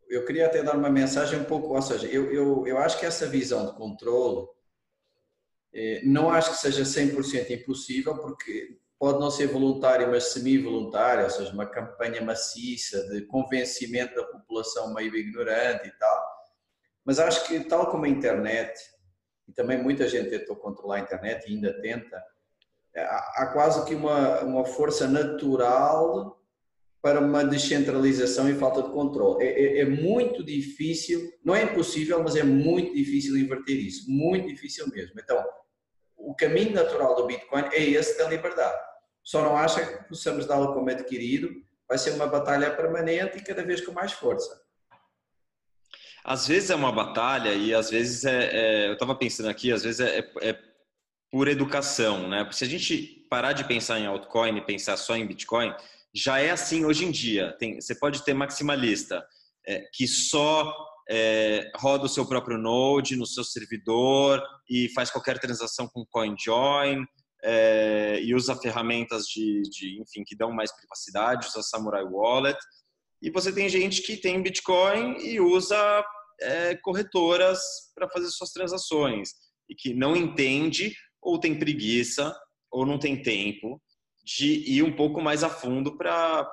eu 0.08 0.24
queria 0.24 0.46
até 0.46 0.62
dar 0.62 0.76
uma 0.76 0.88
mensagem 0.88 1.40
um 1.40 1.44
pouco, 1.44 1.74
ou 1.74 1.82
seja, 1.82 2.06
eu, 2.06 2.32
eu, 2.32 2.66
eu 2.66 2.78
acho 2.78 2.98
que 2.98 3.06
essa 3.06 3.26
visão 3.26 3.66
de 3.66 3.76
controle 3.76 4.46
eh, 5.72 6.00
não 6.04 6.30
acho 6.30 6.52
que 6.52 6.58
seja 6.58 6.84
100% 6.84 7.50
impossível, 7.50 8.16
porque 8.18 8.78
pode 9.00 9.18
não 9.18 9.30
ser 9.30 9.46
voluntário, 9.46 10.10
mas 10.10 10.24
semi-voluntário, 10.24 11.24
ou 11.24 11.30
seja, 11.30 11.50
uma 11.54 11.64
campanha 11.64 12.20
maciça 12.20 13.08
de 13.08 13.22
convencimento 13.22 14.14
da 14.14 14.24
população 14.24 14.92
meio 14.92 15.16
ignorante 15.16 15.88
e 15.88 15.92
tal. 15.92 16.22
Mas 17.02 17.18
acho 17.18 17.46
que, 17.46 17.58
tal 17.60 17.90
como 17.90 18.04
a 18.04 18.08
internet, 18.10 18.78
e 19.48 19.52
também 19.54 19.82
muita 19.82 20.06
gente 20.06 20.28
tentou 20.28 20.54
controlar 20.54 20.96
a 20.96 21.00
internet 21.00 21.46
e 21.48 21.54
ainda 21.54 21.80
tenta, 21.80 22.22
há 22.94 23.50
quase 23.54 23.86
que 23.86 23.94
uma, 23.94 24.40
uma 24.40 24.66
força 24.66 25.08
natural 25.08 26.38
para 27.00 27.20
uma 27.20 27.42
descentralização 27.42 28.50
e 28.50 28.54
falta 28.54 28.82
de 28.82 28.90
controle. 28.90 29.42
É, 29.42 29.48
é, 29.48 29.80
é, 29.80 29.84
muito 29.86 30.44
difícil, 30.44 31.32
não 31.42 31.54
é 31.54 31.62
impossível, 31.62 32.22
mas 32.22 32.36
é 32.36 32.42
muito 32.42 32.94
difícil 32.94 33.38
inverter 33.38 33.78
isso, 33.78 34.10
muito 34.10 34.46
difícil 34.46 34.86
mesmo. 34.90 35.18
Então, 35.18 35.42
o 36.18 36.34
caminho 36.34 36.74
natural 36.74 37.16
do 37.16 37.26
Bitcoin 37.26 37.64
é 37.72 37.82
esse 37.82 38.18
da 38.18 38.28
liberdade. 38.28 38.89
Só 39.24 39.42
não 39.42 39.56
acha 39.56 39.84
que 39.84 40.08
possamos 40.08 40.46
dá-lo 40.46 40.72
como 40.72 40.90
adquirido, 40.90 41.50
vai 41.88 41.98
ser 41.98 42.10
uma 42.12 42.26
batalha 42.26 42.70
permanente 42.74 43.38
e 43.38 43.42
cada 43.42 43.62
vez 43.64 43.80
com 43.80 43.92
mais 43.92 44.12
força. 44.12 44.60
Às 46.24 46.46
vezes 46.46 46.70
é 46.70 46.74
uma 46.74 46.92
batalha 46.92 47.52
e 47.52 47.74
às 47.74 47.90
vezes 47.90 48.24
é, 48.24 48.50
é 48.52 48.88
eu 48.88 48.92
estava 48.92 49.14
pensando 49.14 49.48
aqui, 49.48 49.72
às 49.72 49.82
vezes 49.82 50.00
é, 50.00 50.18
é, 50.18 50.50
é, 50.50 50.58
por 51.30 51.48
educação, 51.48 52.28
né? 52.28 52.48
Se 52.52 52.64
a 52.64 52.68
gente 52.68 53.26
parar 53.30 53.52
de 53.52 53.64
pensar 53.64 53.98
em 53.98 54.06
altcoin 54.06 54.56
e 54.56 54.64
pensar 54.64 54.96
só 54.96 55.16
em 55.16 55.26
Bitcoin, 55.26 55.74
já 56.14 56.38
é 56.38 56.50
assim 56.50 56.84
hoje 56.84 57.04
em 57.04 57.10
dia. 57.10 57.56
Tem, 57.58 57.80
você 57.80 57.94
pode 57.94 58.24
ter 58.24 58.34
maximalista 58.34 59.24
é, 59.66 59.80
que 59.92 60.06
só 60.06 60.74
é, 61.08 61.70
roda 61.76 62.04
o 62.04 62.08
seu 62.08 62.26
próprio 62.26 62.58
node 62.58 63.16
no 63.16 63.26
seu 63.26 63.42
servidor 63.44 64.42
e 64.68 64.88
faz 64.90 65.10
qualquer 65.10 65.38
transação 65.38 65.88
com 65.88 66.04
CoinJoin 66.06 67.04
é, 67.42 68.20
e 68.22 68.34
usa 68.34 68.56
ferramentas 68.56 69.26
de, 69.26 69.62
de, 69.62 70.00
enfim, 70.00 70.24
que 70.24 70.36
dão 70.36 70.52
mais 70.52 70.74
privacidade, 70.76 71.46
usa 71.46 71.62
Samurai 71.62 72.04
Wallet. 72.04 72.58
E 73.22 73.30
você 73.30 73.52
tem 73.52 73.68
gente 73.68 74.02
que 74.02 74.16
tem 74.16 74.42
Bitcoin 74.42 75.16
e 75.18 75.40
usa 75.40 76.04
é, 76.40 76.74
corretoras 76.76 77.60
para 77.94 78.08
fazer 78.08 78.28
suas 78.30 78.50
transações 78.50 79.30
e 79.68 79.74
que 79.74 79.94
não 79.94 80.16
entende 80.16 80.94
ou 81.20 81.38
tem 81.38 81.58
preguiça 81.58 82.34
ou 82.70 82.86
não 82.86 82.98
tem 82.98 83.22
tempo 83.22 83.80
de 84.24 84.46
ir 84.70 84.82
um 84.82 84.94
pouco 84.94 85.20
mais 85.20 85.42
a 85.42 85.48
fundo 85.48 85.96
para 85.96 86.44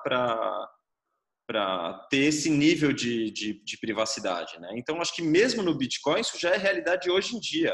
para 1.47 2.05
ter 2.09 2.25
esse 2.25 2.49
nível 2.49 2.91
de, 2.91 3.31
de, 3.31 3.63
de, 3.63 3.77
privacidade. 3.77 4.59
Né? 4.59 4.69
Então, 4.75 4.99
acho 4.99 5.15
que 5.15 5.21
mesmo 5.21 5.63
no 5.63 5.77
Bitcoin, 5.77 6.19
isso 6.19 6.37
já 6.37 6.49
é 6.49 6.57
realidade 6.57 7.09
hoje 7.09 7.37
em 7.37 7.39
dia. 7.39 7.73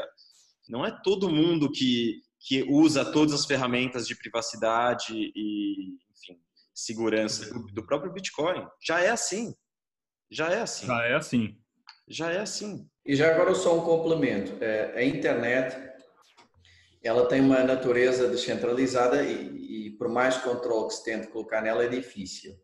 Não 0.68 0.86
é 0.86 0.96
todo 1.02 1.28
mundo 1.28 1.68
que 1.72 2.22
que 2.44 2.62
usa 2.68 3.10
todas 3.10 3.32
as 3.32 3.46
ferramentas 3.46 4.06
de 4.06 4.14
privacidade 4.14 5.14
e, 5.14 5.96
enfim, 6.12 6.38
segurança 6.74 7.52
do, 7.52 7.64
do 7.72 7.86
próprio 7.86 8.12
Bitcoin. 8.12 8.66
Já 8.86 9.00
é 9.00 9.08
assim. 9.08 9.54
Já 10.30 10.50
é 10.50 10.60
assim. 10.60 10.86
Já 10.86 11.06
é 11.06 11.14
assim. 11.14 11.58
Já 12.06 12.32
é 12.32 12.38
assim. 12.40 12.86
E 13.06 13.16
já 13.16 13.34
agora 13.34 13.54
só 13.54 13.78
um 13.78 13.82
complemento. 13.82 14.62
É, 14.62 14.92
a 14.94 15.02
internet, 15.02 15.74
ela 17.02 17.26
tem 17.26 17.40
uma 17.40 17.64
natureza 17.64 18.28
descentralizada 18.28 19.22
e, 19.22 19.86
e 19.86 19.90
por 19.96 20.10
mais 20.10 20.36
controle 20.36 20.88
que 20.88 20.94
se 20.94 21.04
tente 21.04 21.28
colocar 21.28 21.62
nela 21.62 21.84
é 21.84 21.88
difícil. 21.88 22.54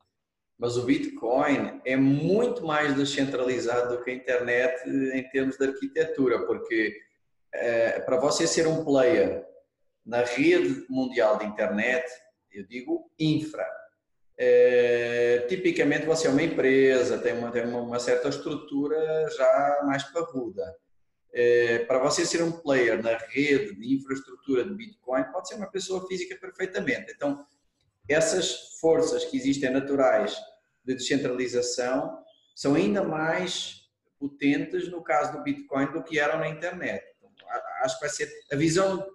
Mas 0.58 0.76
o 0.76 0.84
Bitcoin 0.84 1.80
é 1.86 1.96
muito 1.96 2.66
mais 2.66 2.94
descentralizado 2.94 3.96
do 3.96 4.04
que 4.04 4.10
a 4.10 4.14
internet 4.14 4.86
em 4.86 5.26
termos 5.30 5.56
de 5.56 5.64
arquitetura, 5.64 6.44
porque 6.44 6.94
é, 7.54 8.00
para 8.00 8.20
você 8.20 8.46
ser 8.46 8.66
um 8.66 8.84
player 8.84 9.49
na 10.04 10.22
rede 10.22 10.86
mundial 10.88 11.38
de 11.38 11.46
internet, 11.46 12.06
eu 12.52 12.66
digo 12.66 13.10
infra. 13.18 13.66
É, 14.36 15.44
tipicamente 15.48 16.06
você 16.06 16.26
é 16.26 16.30
uma 16.30 16.42
empresa, 16.42 17.18
tem 17.18 17.34
uma, 17.34 17.50
tem 17.50 17.64
uma 17.66 17.98
certa 17.98 18.28
estrutura 18.28 19.28
já 19.36 19.82
mais 19.84 20.02
parruda. 20.04 20.64
é, 21.32 21.80
para 21.80 21.98
você 21.98 22.24
ser 22.26 22.42
um 22.42 22.52
player 22.52 23.02
na 23.02 23.16
rede 23.16 23.74
de 23.76 23.94
infraestrutura 23.94 24.64
de 24.64 24.74
Bitcoin, 24.74 25.24
pode 25.30 25.48
ser 25.48 25.54
uma 25.54 25.70
pessoa 25.70 26.06
física 26.06 26.36
perfeitamente. 26.36 27.12
Então, 27.14 27.46
essas 28.08 28.78
forças 28.80 29.24
que 29.24 29.36
existem 29.36 29.70
naturais 29.70 30.36
de 30.84 30.94
descentralização 30.94 32.18
são 32.54 32.74
ainda 32.74 33.02
mais 33.02 33.88
potentes 34.18 34.90
no 34.90 35.02
caso 35.02 35.32
do 35.32 35.42
Bitcoin 35.42 35.92
do 35.92 36.02
que 36.02 36.18
eram 36.18 36.40
na 36.40 36.48
internet. 36.48 37.04
Então, 37.18 37.30
acho 37.82 37.94
que 37.96 38.00
vai 38.00 38.10
ser 38.10 38.30
a 38.52 38.56
visão 38.56 39.06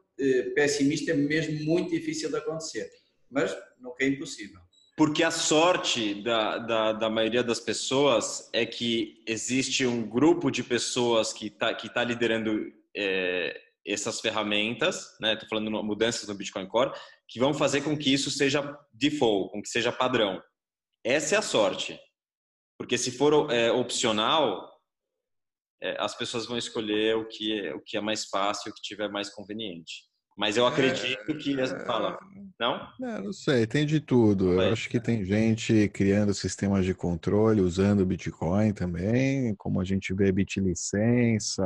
pessimista 0.54 1.12
é 1.12 1.16
mesmo 1.16 1.66
muito 1.66 1.92
difícil 1.92 2.30
de 2.30 2.38
acontecer, 2.38 2.90
mas 3.30 3.56
nunca 3.80 4.04
é 4.04 4.08
impossível. 4.08 4.60
Porque 4.98 5.24
a 5.24 5.32
sorte 5.32 6.24
da, 6.24 6.58
da, 6.58 6.94
da, 6.94 7.10
maioria 7.10 7.44
das 7.44 7.60
pessoas 7.60 8.50
é 8.54 8.66
que 8.66 9.22
existe 9.28 9.86
um 9.86 10.08
grupo 10.08 10.50
de 10.50 10.64
pessoas 10.64 11.34
que 11.34 11.48
está 11.48 11.74
que 11.74 11.94
tá 11.94 12.02
liderando 12.02 12.72
é, 12.96 13.60
essas 13.86 14.22
ferramentas, 14.22 15.16
né? 15.20 15.34
Estou 15.34 15.50
falando 15.50 15.70
mudanças 15.84 16.28
no 16.30 16.34
Bitcoin 16.34 16.66
Core, 16.68 16.94
que 17.28 17.40
vão 17.40 17.54
fazer 17.54 17.82
com 17.82 17.98
que 17.98 18.14
isso 18.14 18.32
seja 18.32 18.78
default, 18.94 19.52
com 19.52 19.62
que 19.62 19.68
seja 19.68 19.92
padrão. 19.92 20.42
Essa 21.04 21.36
é 21.36 21.38
a 21.38 21.42
sorte. 21.42 22.00
Porque 22.78 22.98
se 22.98 23.12
for 23.12 23.52
é, 23.52 23.72
opcional, 23.72 24.75
as 26.00 26.16
pessoas 26.18 26.46
vão 26.46 26.58
escolher 26.58 27.16
o 27.16 27.26
que, 27.26 27.60
é, 27.60 27.74
o 27.74 27.82
que 27.82 27.98
é 27.98 28.02
mais 28.02 28.26
fácil, 28.26 28.72
o 28.72 28.76
que 28.76 28.82
tiver 28.82 29.10
mais 29.10 29.30
conveniente. 29.30 30.04
Mas 30.38 30.58
eu 30.58 30.68
acredito 30.68 31.32
é, 31.32 31.34
que. 31.34 31.56
Fala, 31.86 32.20
não? 32.60 32.76
É, 33.02 33.22
não 33.22 33.32
sei, 33.32 33.66
tem 33.66 33.86
de 33.86 34.02
tudo. 34.02 34.52
Eu 34.52 34.74
acho 34.74 34.90
que 34.90 35.00
tem 35.00 35.24
gente 35.24 35.88
criando 35.90 36.34
sistemas 36.34 36.84
de 36.84 36.94
controle 36.94 37.62
usando 37.62 38.02
o 38.02 38.06
Bitcoin 38.06 38.74
também, 38.74 39.56
como 39.56 39.80
a 39.80 39.86
gente 39.86 40.14
vê 40.14 40.34
BitLicença, 40.34 41.64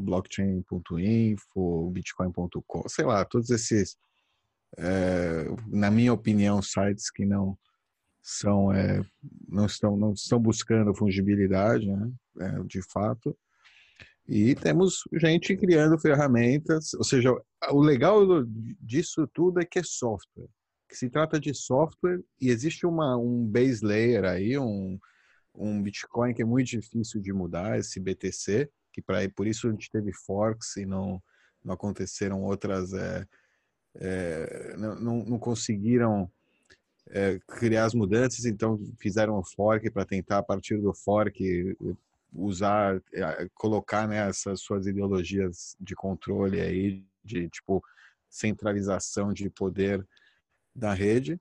blockchain.info, 0.00 1.90
bitcoin.com, 1.90 2.88
sei 2.88 3.06
lá, 3.06 3.24
todos 3.24 3.48
esses, 3.48 3.96
é, 4.76 5.46
na 5.68 5.90
minha 5.90 6.12
opinião, 6.12 6.60
sites 6.60 7.10
que 7.10 7.24
não 7.24 7.56
são 8.22 8.70
é, 8.70 9.02
não 9.48 9.64
estão 9.64 9.96
não 9.96 10.12
estão 10.12 10.38
buscando 10.38 10.94
fungibilidade, 10.94 11.86
né, 11.86 12.12
é, 12.40 12.62
de 12.64 12.82
fato. 12.82 13.34
E 14.30 14.54
temos 14.54 15.02
gente 15.14 15.56
criando 15.56 15.98
ferramentas, 15.98 16.94
ou 16.94 17.02
seja, 17.02 17.34
o 17.72 17.80
legal 17.80 18.24
disso 18.80 19.26
tudo 19.34 19.60
é 19.60 19.64
que 19.64 19.80
é 19.80 19.82
software, 19.82 20.46
que 20.88 20.96
se 20.96 21.10
trata 21.10 21.40
de 21.40 21.52
software 21.52 22.22
e 22.40 22.48
existe 22.48 22.86
uma, 22.86 23.16
um 23.16 23.44
base 23.44 23.84
layer 23.84 24.24
aí, 24.24 24.56
um, 24.56 24.96
um 25.52 25.82
Bitcoin 25.82 26.32
que 26.32 26.42
é 26.42 26.44
muito 26.44 26.68
difícil 26.68 27.20
de 27.20 27.32
mudar, 27.32 27.76
esse 27.76 27.98
BTC, 27.98 28.70
que 28.92 29.02
para 29.02 29.28
por 29.30 29.48
isso 29.48 29.66
a 29.66 29.72
gente 29.72 29.90
teve 29.90 30.12
forks 30.12 30.76
e 30.76 30.86
não, 30.86 31.20
não 31.64 31.74
aconteceram 31.74 32.40
outras, 32.44 32.92
é, 32.92 33.26
é, 33.96 34.76
não, 34.76 35.24
não 35.24 35.38
conseguiram 35.40 36.30
é, 37.08 37.40
criar 37.48 37.84
as 37.84 37.94
mudanças, 37.94 38.44
então 38.44 38.78
fizeram 39.00 39.40
um 39.40 39.42
fork 39.42 39.90
para 39.90 40.06
tentar 40.06 40.38
a 40.38 40.42
partir 40.44 40.80
do 40.80 40.94
fork 40.94 41.76
usar, 42.32 43.02
eh, 43.12 43.48
colocar 43.54 44.06
né, 44.06 44.28
essas 44.28 44.60
suas 44.60 44.86
ideologias 44.86 45.76
de 45.80 45.94
controle 45.94 46.60
aí, 46.60 47.04
de 47.24 47.48
tipo 47.48 47.82
centralização 48.28 49.32
de 49.32 49.50
poder 49.50 50.06
da 50.74 50.94
rede. 50.94 51.38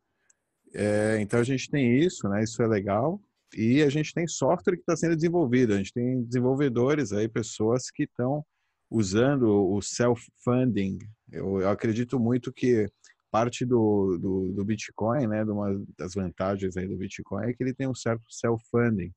É, 0.74 1.20
então 1.22 1.40
a 1.40 1.44
gente 1.44 1.70
tem 1.70 1.98
isso, 2.00 2.28
né? 2.28 2.44
Isso 2.44 2.62
é 2.62 2.68
legal. 2.68 3.22
E 3.56 3.82
a 3.82 3.90
gente 3.90 4.14
tem 4.14 4.28
software 4.28 4.76
que 4.76 4.82
está 4.82 4.96
sendo 4.96 5.16
desenvolvido. 5.16 5.74
A 5.74 5.78
gente 5.78 5.94
tem 5.94 6.24
desenvolvedores 6.24 7.12
aí, 7.12 7.28
pessoas 7.28 7.90
que 7.92 8.04
estão 8.04 8.44
usando 8.90 9.72
o 9.72 9.82
self-funding. 9.82 11.00
Eu, 11.32 11.62
eu, 11.62 11.70
acredito 11.70 12.20
muito 12.20 12.52
que 12.52 12.88
parte 13.32 13.66
do, 13.66 14.18
do, 14.18 14.54
do 14.54 14.66
Bitcoin, 14.66 15.28
né, 15.28 15.44
de 15.44 15.52
uma 15.52 15.80
das 15.98 16.16
vantagens 16.16 16.76
aí 16.76 16.88
do 16.88 16.98
Bitcoin 16.98 17.46
é 17.46 17.54
que 17.54 17.64
ele 17.64 17.74
tem 17.74 17.88
um 17.88 17.94
certo 17.94 18.24
self-funding 18.30 19.14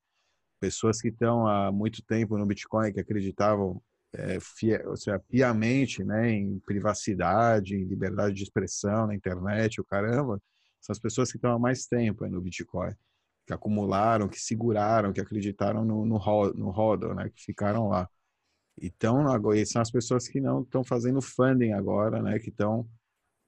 pessoas 0.63 1.01
que 1.01 1.09
estão 1.09 1.45
há 1.49 1.73
muito 1.73 2.01
tempo 2.05 2.39
no 2.39 2.47
Bitcoin, 2.47 2.93
que 2.93 3.01
acreditavam 3.01 3.83
é, 4.13 4.39
fia, 4.39 4.81
ou 4.89 4.97
seja, 4.97 5.19
piamente 5.19 6.05
né, 6.05 6.31
em 6.31 6.61
privacidade, 6.61 7.75
em 7.75 7.85
liberdade 7.85 8.37
de 8.37 8.45
expressão 8.45 9.09
na 9.09 9.15
internet, 9.15 9.81
o 9.81 9.85
caramba, 9.85 10.41
são 10.81 10.93
as 10.93 11.01
pessoas 11.01 11.33
que 11.33 11.37
estão 11.37 11.53
há 11.53 11.59
mais 11.59 11.87
tempo 11.87 12.25
no 12.29 12.41
Bitcoin, 12.41 12.95
que 13.45 13.53
acumularam, 13.53 14.29
que 14.29 14.39
seguraram, 14.39 15.13
que 15.13 15.21
acreditaram 15.21 15.85
no, 15.85 16.07
no, 16.07 16.19
no 16.55 16.71
rodo, 16.71 17.13
né, 17.13 17.29
que 17.35 17.43
ficaram 17.43 17.89
lá. 17.89 18.09
Então, 18.81 19.25
são 19.67 19.83
as 19.83 19.91
pessoas 19.91 20.29
que 20.29 20.41
não 20.41 20.63
estão 20.63 20.85
fazendo 20.85 21.21
funding 21.21 21.73
agora, 21.73 22.23
né, 22.23 22.39
que 22.39 22.51
estão 22.51 22.89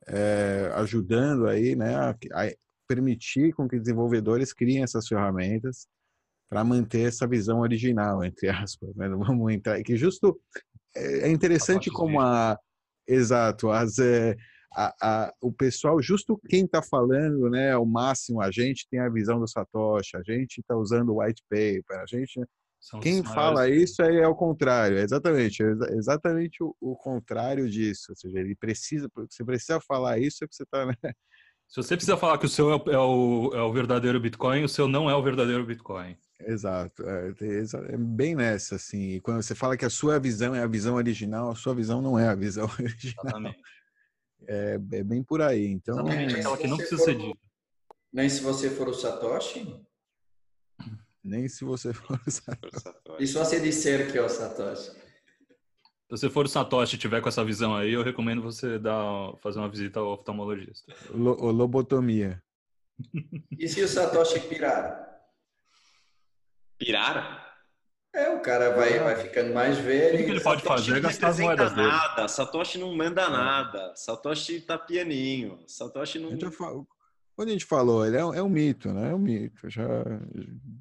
é, 0.08 0.72
ajudando 0.74 1.46
aí, 1.46 1.76
né, 1.76 1.94
a, 1.94 2.10
a 2.10 2.52
permitir 2.88 3.52
com 3.54 3.68
que 3.68 3.78
desenvolvedores 3.78 4.52
criem 4.52 4.82
essas 4.82 5.06
ferramentas 5.06 5.86
para 6.48 6.64
manter 6.64 7.08
essa 7.08 7.26
visão 7.26 7.60
original, 7.60 8.24
entre 8.24 8.48
aspas. 8.48 8.94
Né? 8.94 9.08
Vamos 9.08 9.52
entrar 9.52 9.82
que 9.82 9.96
justo 9.96 10.40
é, 10.94 11.28
é 11.28 11.30
interessante 11.30 11.90
como 11.90 12.20
a 12.20 12.58
exato 13.06 13.70
as 13.70 13.98
é, 13.98 14.34
a, 14.74 14.94
a, 15.00 15.34
o 15.40 15.52
pessoal, 15.52 16.02
justo 16.02 16.40
quem 16.48 16.64
está 16.64 16.82
falando, 16.82 17.48
né, 17.48 17.76
o 17.76 17.86
máximo, 17.86 18.40
a 18.40 18.50
gente 18.50 18.86
tem 18.90 18.98
a 18.98 19.08
visão 19.08 19.38
do 19.38 19.48
Satoshi, 19.48 20.16
a 20.16 20.22
gente 20.22 20.60
está 20.60 20.76
usando 20.76 21.10
o 21.10 21.22
white 21.22 21.42
paper, 21.48 22.00
a 22.00 22.06
gente, 22.06 22.40
São 22.80 22.98
quem 22.98 23.22
fala 23.22 23.68
isso 23.68 24.02
é, 24.02 24.16
é 24.16 24.26
o 24.26 24.34
contrário, 24.34 24.98
exatamente, 24.98 25.62
é 25.62 25.96
exatamente 25.96 26.62
o, 26.62 26.74
o, 26.80 26.96
contrário 26.96 27.70
disso, 27.70 28.06
ou 28.10 28.16
seja, 28.16 28.40
ele 28.40 28.56
precisa, 28.56 29.08
você 29.14 29.44
precisa 29.44 29.80
falar 29.80 30.18
isso 30.18 30.42
é 30.42 30.48
você 30.50 30.64
está, 30.64 30.84
né? 30.86 30.94
Se 31.66 31.76
você 31.76 31.96
precisa 31.96 32.16
falar 32.16 32.36
que 32.38 32.46
o 32.46 32.48
seu 32.48 32.72
é 32.72 32.76
é 32.92 32.98
o, 32.98 33.50
é 33.54 33.62
o 33.62 33.72
verdadeiro 33.72 34.20
Bitcoin, 34.20 34.64
o 34.64 34.68
seu 34.68 34.86
não 34.86 35.08
é 35.08 35.14
o 35.14 35.22
verdadeiro 35.22 35.64
Bitcoin. 35.64 36.16
Exato, 36.46 37.02
é, 37.08 37.34
é, 37.92 37.96
bem 37.96 38.34
nessa, 38.34 38.76
assim. 38.76 39.14
E 39.14 39.20
quando 39.20 39.42
você 39.42 39.54
fala 39.54 39.76
que 39.76 39.84
a 39.84 39.90
sua 39.90 40.18
visão 40.18 40.54
é 40.54 40.62
a 40.62 40.66
visão 40.66 40.94
original, 40.94 41.50
a 41.50 41.54
sua 41.54 41.74
visão 41.74 42.02
não 42.02 42.18
é 42.18 42.28
a 42.28 42.34
visão 42.34 42.64
original. 42.78 43.24
Exatamente. 43.24 43.62
É, 44.46 44.78
é 44.92 45.04
bem 45.04 45.22
por 45.22 45.40
aí. 45.40 45.66
Então, 45.66 46.00
Exatamente, 46.00 46.34
aquela 46.36 46.56
que 46.58 46.66
não 46.66 46.76
precisa 46.76 47.02
ser 47.02 47.16
dita. 47.16 47.38
Nem 48.12 48.28
se 48.28 48.42
você 48.42 48.70
for 48.70 48.88
o 48.88 48.94
Satoshi? 48.94 49.84
Nem 51.22 51.48
se 51.48 51.64
você 51.64 51.92
for 51.92 52.20
o 52.26 52.30
Satoshi. 52.30 52.84
E 53.18 53.26
se 53.26 53.34
você 53.34 53.58
disser 53.60 54.12
que 54.12 54.18
é 54.18 54.22
o 54.22 54.28
Satoshi? 54.28 54.90
Se 54.90 56.10
você 56.10 56.30
for 56.30 56.44
o 56.44 56.48
Satoshi 56.48 56.96
e 56.96 56.98
tiver 56.98 57.20
com 57.22 57.28
essa 57.28 57.44
visão 57.44 57.74
aí, 57.74 57.92
eu 57.92 58.02
recomendo 58.02 58.42
você 58.42 58.78
dar, 58.78 59.34
fazer 59.42 59.58
uma 59.58 59.70
visita 59.70 60.00
ao 60.00 60.12
oftalmologista. 60.12 60.94
Lo, 61.10 61.50
lobotomia. 61.50 62.42
E 63.58 63.66
se 63.66 63.82
o 63.82 63.88
Satoshi 63.88 64.40
pirar? 64.40 65.13
Pirar? 66.84 67.44
É, 68.14 68.28
o 68.30 68.40
cara 68.40 68.70
vai, 68.76 68.98
vai 69.00 69.16
ficando 69.16 69.52
mais 69.52 69.78
velho. 69.78 70.20
O 70.20 70.24
que 70.24 70.30
ele 70.30 70.40
pode 70.40 70.62
fazer 70.62 70.98
é 70.98 71.00
gastar 71.00 71.28
as 71.28 71.40
moedas 71.40 71.72
dele. 71.72 71.88
nada. 71.88 72.28
Satoshi 72.28 72.78
não 72.78 72.94
manda 72.94 73.28
nada. 73.28 73.92
Satoshi 73.96 74.60
tá 74.60 74.78
pianinho. 74.78 75.58
Satoshi 75.66 76.18
não. 76.18 76.32
A 76.32 76.52
fala, 76.52 76.84
quando 77.34 77.48
a 77.48 77.52
gente 77.52 77.64
falou, 77.64 78.06
ele 78.06 78.16
é, 78.16 78.20
é 78.20 78.42
um 78.42 78.48
mito, 78.48 78.92
né? 78.92 79.10
É 79.10 79.14
um 79.14 79.18
mito. 79.18 79.68
Já, 79.68 79.88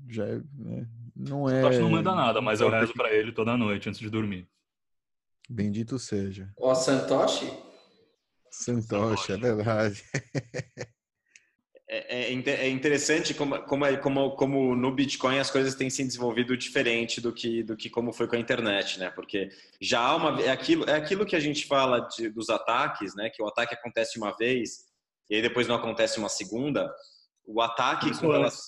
já 0.09 0.25
né? 0.25 0.87
não 1.15 1.49
é. 1.49 1.61
Satoshi 1.61 1.79
não 1.79 1.89
manda 1.89 2.13
nada, 2.13 2.39
mas 2.39 2.61
eu 2.61 2.69
rezo 2.69 2.93
para 2.93 3.11
ele 3.11 3.31
toda 3.31 3.57
noite 3.57 3.89
antes 3.89 3.99
de 3.99 4.09
dormir. 4.09 4.47
Bendito 5.49 5.97
seja. 5.97 6.51
O 6.57 6.75
Santoshi? 6.75 7.51
Santoshi, 8.51 9.31
é 9.31 9.37
verdade. 9.37 10.03
É, 11.95 12.33
é, 12.33 12.49
é, 12.49 12.69
interessante 12.69 13.35
como, 13.35 13.61
como, 13.65 13.85
é, 13.85 13.95
como, 13.97 14.31
como 14.31 14.75
no 14.75 14.91
Bitcoin 14.91 15.37
as 15.37 15.51
coisas 15.51 15.75
têm 15.75 15.91
se 15.91 16.03
desenvolvido 16.03 16.57
diferente 16.57 17.21
do 17.21 17.31
que, 17.31 17.61
do 17.61 17.77
que 17.77 17.87
como 17.87 18.11
foi 18.11 18.27
com 18.27 18.35
a 18.35 18.39
internet, 18.39 18.97
né? 18.99 19.11
Porque 19.11 19.49
já 19.79 19.99
há 19.99 20.15
uma 20.15 20.41
é 20.41 20.49
aquilo 20.49 20.89
é 20.89 20.95
aquilo 20.95 21.23
que 21.23 21.35
a 21.35 21.39
gente 21.39 21.67
fala 21.67 21.99
de, 21.99 22.29
dos 22.29 22.49
ataques, 22.49 23.13
né? 23.13 23.29
Que 23.29 23.43
o 23.43 23.47
ataque 23.47 23.75
acontece 23.75 24.17
uma 24.17 24.35
vez 24.35 24.85
e 25.29 25.35
aí 25.35 25.41
depois 25.43 25.67
não 25.67 25.75
acontece 25.75 26.17
uma 26.17 26.29
segunda. 26.29 26.91
O 27.45 27.61
ataque 27.61 28.05
Começou 28.07 28.29
com 28.29 28.35
elas... 28.35 28.59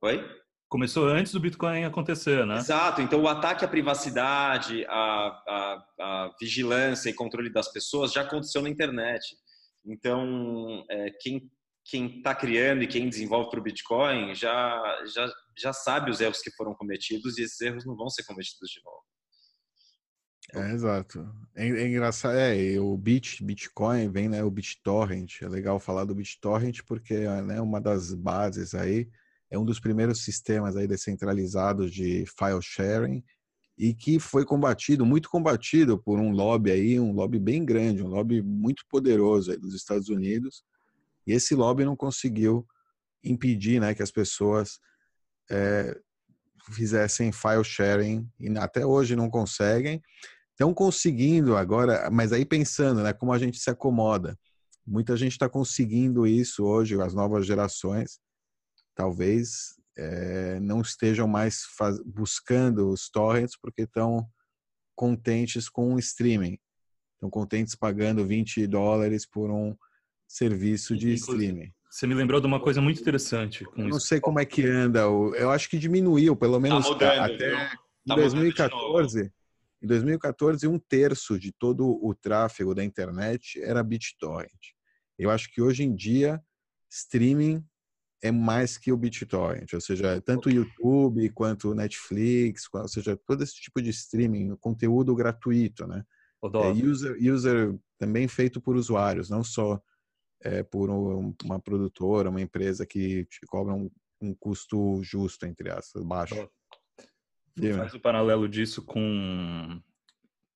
Oi? 0.00 0.40
Começou 0.66 1.06
antes 1.06 1.30
do 1.30 1.40
Bitcoin 1.40 1.84
acontecer, 1.84 2.46
né? 2.46 2.56
Exato. 2.56 3.02
Então 3.02 3.20
o 3.20 3.28
ataque 3.28 3.66
à 3.66 3.68
privacidade, 3.68 4.86
à, 4.86 5.42
à, 5.46 5.86
à 6.00 6.34
vigilância 6.40 7.10
e 7.10 7.12
controle 7.12 7.52
das 7.52 7.70
pessoas 7.70 8.14
já 8.14 8.22
aconteceu 8.22 8.62
na 8.62 8.70
internet. 8.70 9.36
Então, 9.84 10.82
é, 10.88 11.10
quem 11.20 11.50
quem 11.84 12.18
está 12.18 12.34
criando 12.34 12.82
e 12.82 12.86
quem 12.86 13.08
desenvolve 13.08 13.50
para 13.50 13.60
o 13.60 13.62
Bitcoin 13.62 14.34
já, 14.34 14.80
já, 15.06 15.30
já 15.56 15.72
sabe 15.72 16.10
os 16.10 16.20
erros 16.20 16.40
que 16.40 16.50
foram 16.52 16.74
cometidos 16.74 17.36
e 17.36 17.42
esses 17.42 17.60
erros 17.60 17.84
não 17.84 17.94
vão 17.94 18.08
ser 18.08 18.24
cometidos 18.24 18.70
de 18.70 18.80
novo. 18.82 19.02
É, 20.54 20.72
exato. 20.72 21.26
É, 21.54 21.66
é, 21.66 21.88
engraçado, 21.88 22.36
é, 22.36 22.78
o 22.78 22.96
Bit, 22.96 23.42
Bitcoin 23.44 24.10
vem, 24.10 24.28
né, 24.28 24.42
o 24.42 24.50
BitTorrent. 24.50 25.42
É 25.42 25.48
legal 25.48 25.78
falar 25.78 26.04
do 26.04 26.14
BitTorrent 26.14 26.80
porque 26.86 27.14
é 27.14 27.42
né, 27.42 27.60
uma 27.60 27.80
das 27.80 28.14
bases 28.14 28.74
aí, 28.74 29.08
é 29.50 29.58
um 29.58 29.64
dos 29.64 29.80
primeiros 29.80 30.24
sistemas 30.24 30.76
aí 30.76 30.86
descentralizados 30.86 31.92
de 31.92 32.24
file 32.26 32.62
sharing 32.62 33.24
e 33.76 33.92
que 33.92 34.18
foi 34.18 34.44
combatido, 34.44 35.04
muito 35.04 35.28
combatido 35.28 35.98
por 35.98 36.20
um 36.20 36.30
lobby 36.30 36.70
aí, 36.70 37.00
um 37.00 37.12
lobby 37.12 37.38
bem 37.38 37.64
grande, 37.64 38.02
um 38.02 38.08
lobby 38.08 38.40
muito 38.40 38.84
poderoso 38.88 39.50
aí 39.50 39.58
dos 39.58 39.74
Estados 39.74 40.08
Unidos. 40.08 40.62
E 41.26 41.32
esse 41.32 41.54
lobby 41.54 41.84
não 41.84 41.96
conseguiu 41.96 42.66
impedir, 43.22 43.80
né, 43.80 43.94
que 43.94 44.02
as 44.02 44.10
pessoas 44.10 44.78
é, 45.50 45.98
fizessem 46.72 47.32
file 47.32 47.64
sharing 47.64 48.28
e 48.38 48.48
até 48.58 48.84
hoje 48.84 49.16
não 49.16 49.30
conseguem. 49.30 50.02
Estão 50.50 50.72
conseguindo 50.72 51.56
agora, 51.56 52.08
mas 52.10 52.32
aí 52.32 52.44
pensando, 52.44 53.02
né, 53.02 53.12
como 53.12 53.32
a 53.32 53.38
gente 53.38 53.58
se 53.58 53.70
acomoda. 53.70 54.38
Muita 54.86 55.16
gente 55.16 55.32
está 55.32 55.48
conseguindo 55.48 56.26
isso 56.26 56.64
hoje, 56.64 57.00
as 57.00 57.14
novas 57.14 57.46
gerações. 57.46 58.20
Talvez 58.94 59.74
é, 59.96 60.60
não 60.60 60.80
estejam 60.80 61.26
mais 61.26 61.62
faz, 61.76 61.98
buscando 62.04 62.90
os 62.90 63.08
torrents 63.08 63.56
porque 63.60 63.82
estão 63.82 64.28
contentes 64.94 65.68
com 65.68 65.94
o 65.94 65.98
streaming. 65.98 66.58
Estão 67.14 67.30
contentes 67.30 67.74
pagando 67.74 68.26
20 68.26 68.66
dólares 68.66 69.26
por 69.26 69.50
um 69.50 69.74
serviço 70.26 70.96
de 70.96 71.14
Inclusive, 71.14 71.44
streaming. 71.44 71.72
Você 71.90 72.06
me 72.06 72.14
lembrou 72.14 72.40
de 72.40 72.46
uma 72.46 72.58
coisa 72.58 72.80
muito 72.80 73.00
interessante. 73.00 73.64
Não 73.76 74.00
sei 74.00 74.18
como 74.18 74.40
é 74.40 74.44
que 74.44 74.66
anda. 74.66 75.00
Eu 75.02 75.50
acho 75.50 75.70
que 75.70 75.78
diminuiu, 75.78 76.34
pelo 76.34 76.54
tá 76.54 76.60
menos 76.60 76.84
tá 76.84 76.92
mudando, 76.92 77.20
até 77.20 77.50
tá 77.50 77.78
em 78.06 78.14
2014. 78.16 79.32
Em 79.80 79.86
2014, 79.86 80.66
um 80.66 80.78
terço 80.78 81.38
de 81.38 81.52
todo 81.52 81.86
o 81.86 82.14
tráfego 82.14 82.74
da 82.74 82.82
internet 82.82 83.60
era 83.62 83.82
BitTorrent. 83.82 84.72
Eu 85.18 85.30
acho 85.30 85.52
que 85.52 85.62
hoje 85.62 85.84
em 85.84 85.94
dia, 85.94 86.42
streaming 86.90 87.64
é 88.22 88.32
mais 88.32 88.78
que 88.78 88.90
o 88.90 88.96
BitTorrent, 88.96 89.74
ou 89.74 89.80
seja, 89.80 90.20
tanto 90.22 90.48
o 90.48 90.52
YouTube 90.52 91.28
quanto 91.30 91.70
o 91.70 91.74
Netflix, 91.74 92.66
ou 92.72 92.88
seja, 92.88 93.16
todo 93.26 93.44
esse 93.44 93.54
tipo 93.56 93.82
de 93.82 93.90
streaming, 93.90 94.56
conteúdo 94.56 95.14
gratuito, 95.14 95.86
né? 95.86 96.02
É 96.42 96.70
user, 96.70 97.16
user 97.20 97.74
também 97.98 98.26
feito 98.26 98.60
por 98.60 98.76
usuários, 98.76 99.30
não 99.30 99.44
só 99.44 99.80
é, 100.44 100.62
por 100.62 100.90
um, 100.90 101.34
uma 101.42 101.58
produtora, 101.58 102.28
uma 102.28 102.42
empresa 102.42 102.84
que 102.84 103.24
te 103.24 103.40
cobra 103.46 103.72
um, 103.72 103.90
um 104.20 104.34
custo 104.34 105.02
justo, 105.02 105.46
entre 105.46 105.70
aspas, 105.70 106.04
baixo. 106.04 106.48
Faz 107.76 107.94
o 107.94 108.00
paralelo 108.00 108.48
disso 108.48 108.82
com 108.84 109.80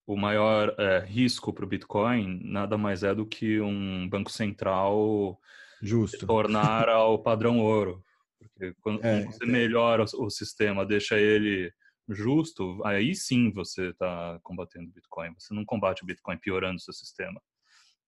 o 0.07 0.17
maior 0.17 0.75
é, 0.79 1.01
risco 1.01 1.53
para 1.53 1.65
o 1.65 1.69
Bitcoin, 1.69 2.41
nada 2.43 2.77
mais 2.77 3.03
é 3.03 3.15
do 3.15 3.27
que 3.27 3.61
um 3.61 4.09
banco 4.09 4.31
central 4.31 5.41
Justo. 5.81 6.27
tornar 6.27 6.89
ao 6.91 7.23
padrão 7.23 7.59
ouro. 7.59 8.05
Porque 8.39 8.75
quando 8.81 9.05
é, 9.05 9.25
você 9.25 9.45
é. 9.45 9.47
melhora 9.47 10.05
o 10.05 10.31
sistema, 10.31 10.85
deixa 10.85 11.19
ele 11.19 11.73
justo, 12.09 12.81
aí 12.85 13.15
sim 13.15 13.53
você 13.53 13.91
está 13.91 14.41
combatendo 14.43 14.89
o 14.89 14.93
Bitcoin. 14.93 15.35
Você 15.39 15.55
não 15.55 15.65
combate 15.65 16.03
o 16.03 16.07
Bitcoin 16.07 16.39
piorando 16.39 16.77
o 16.77 16.81
seu 16.81 16.95
sistema. 16.95 17.41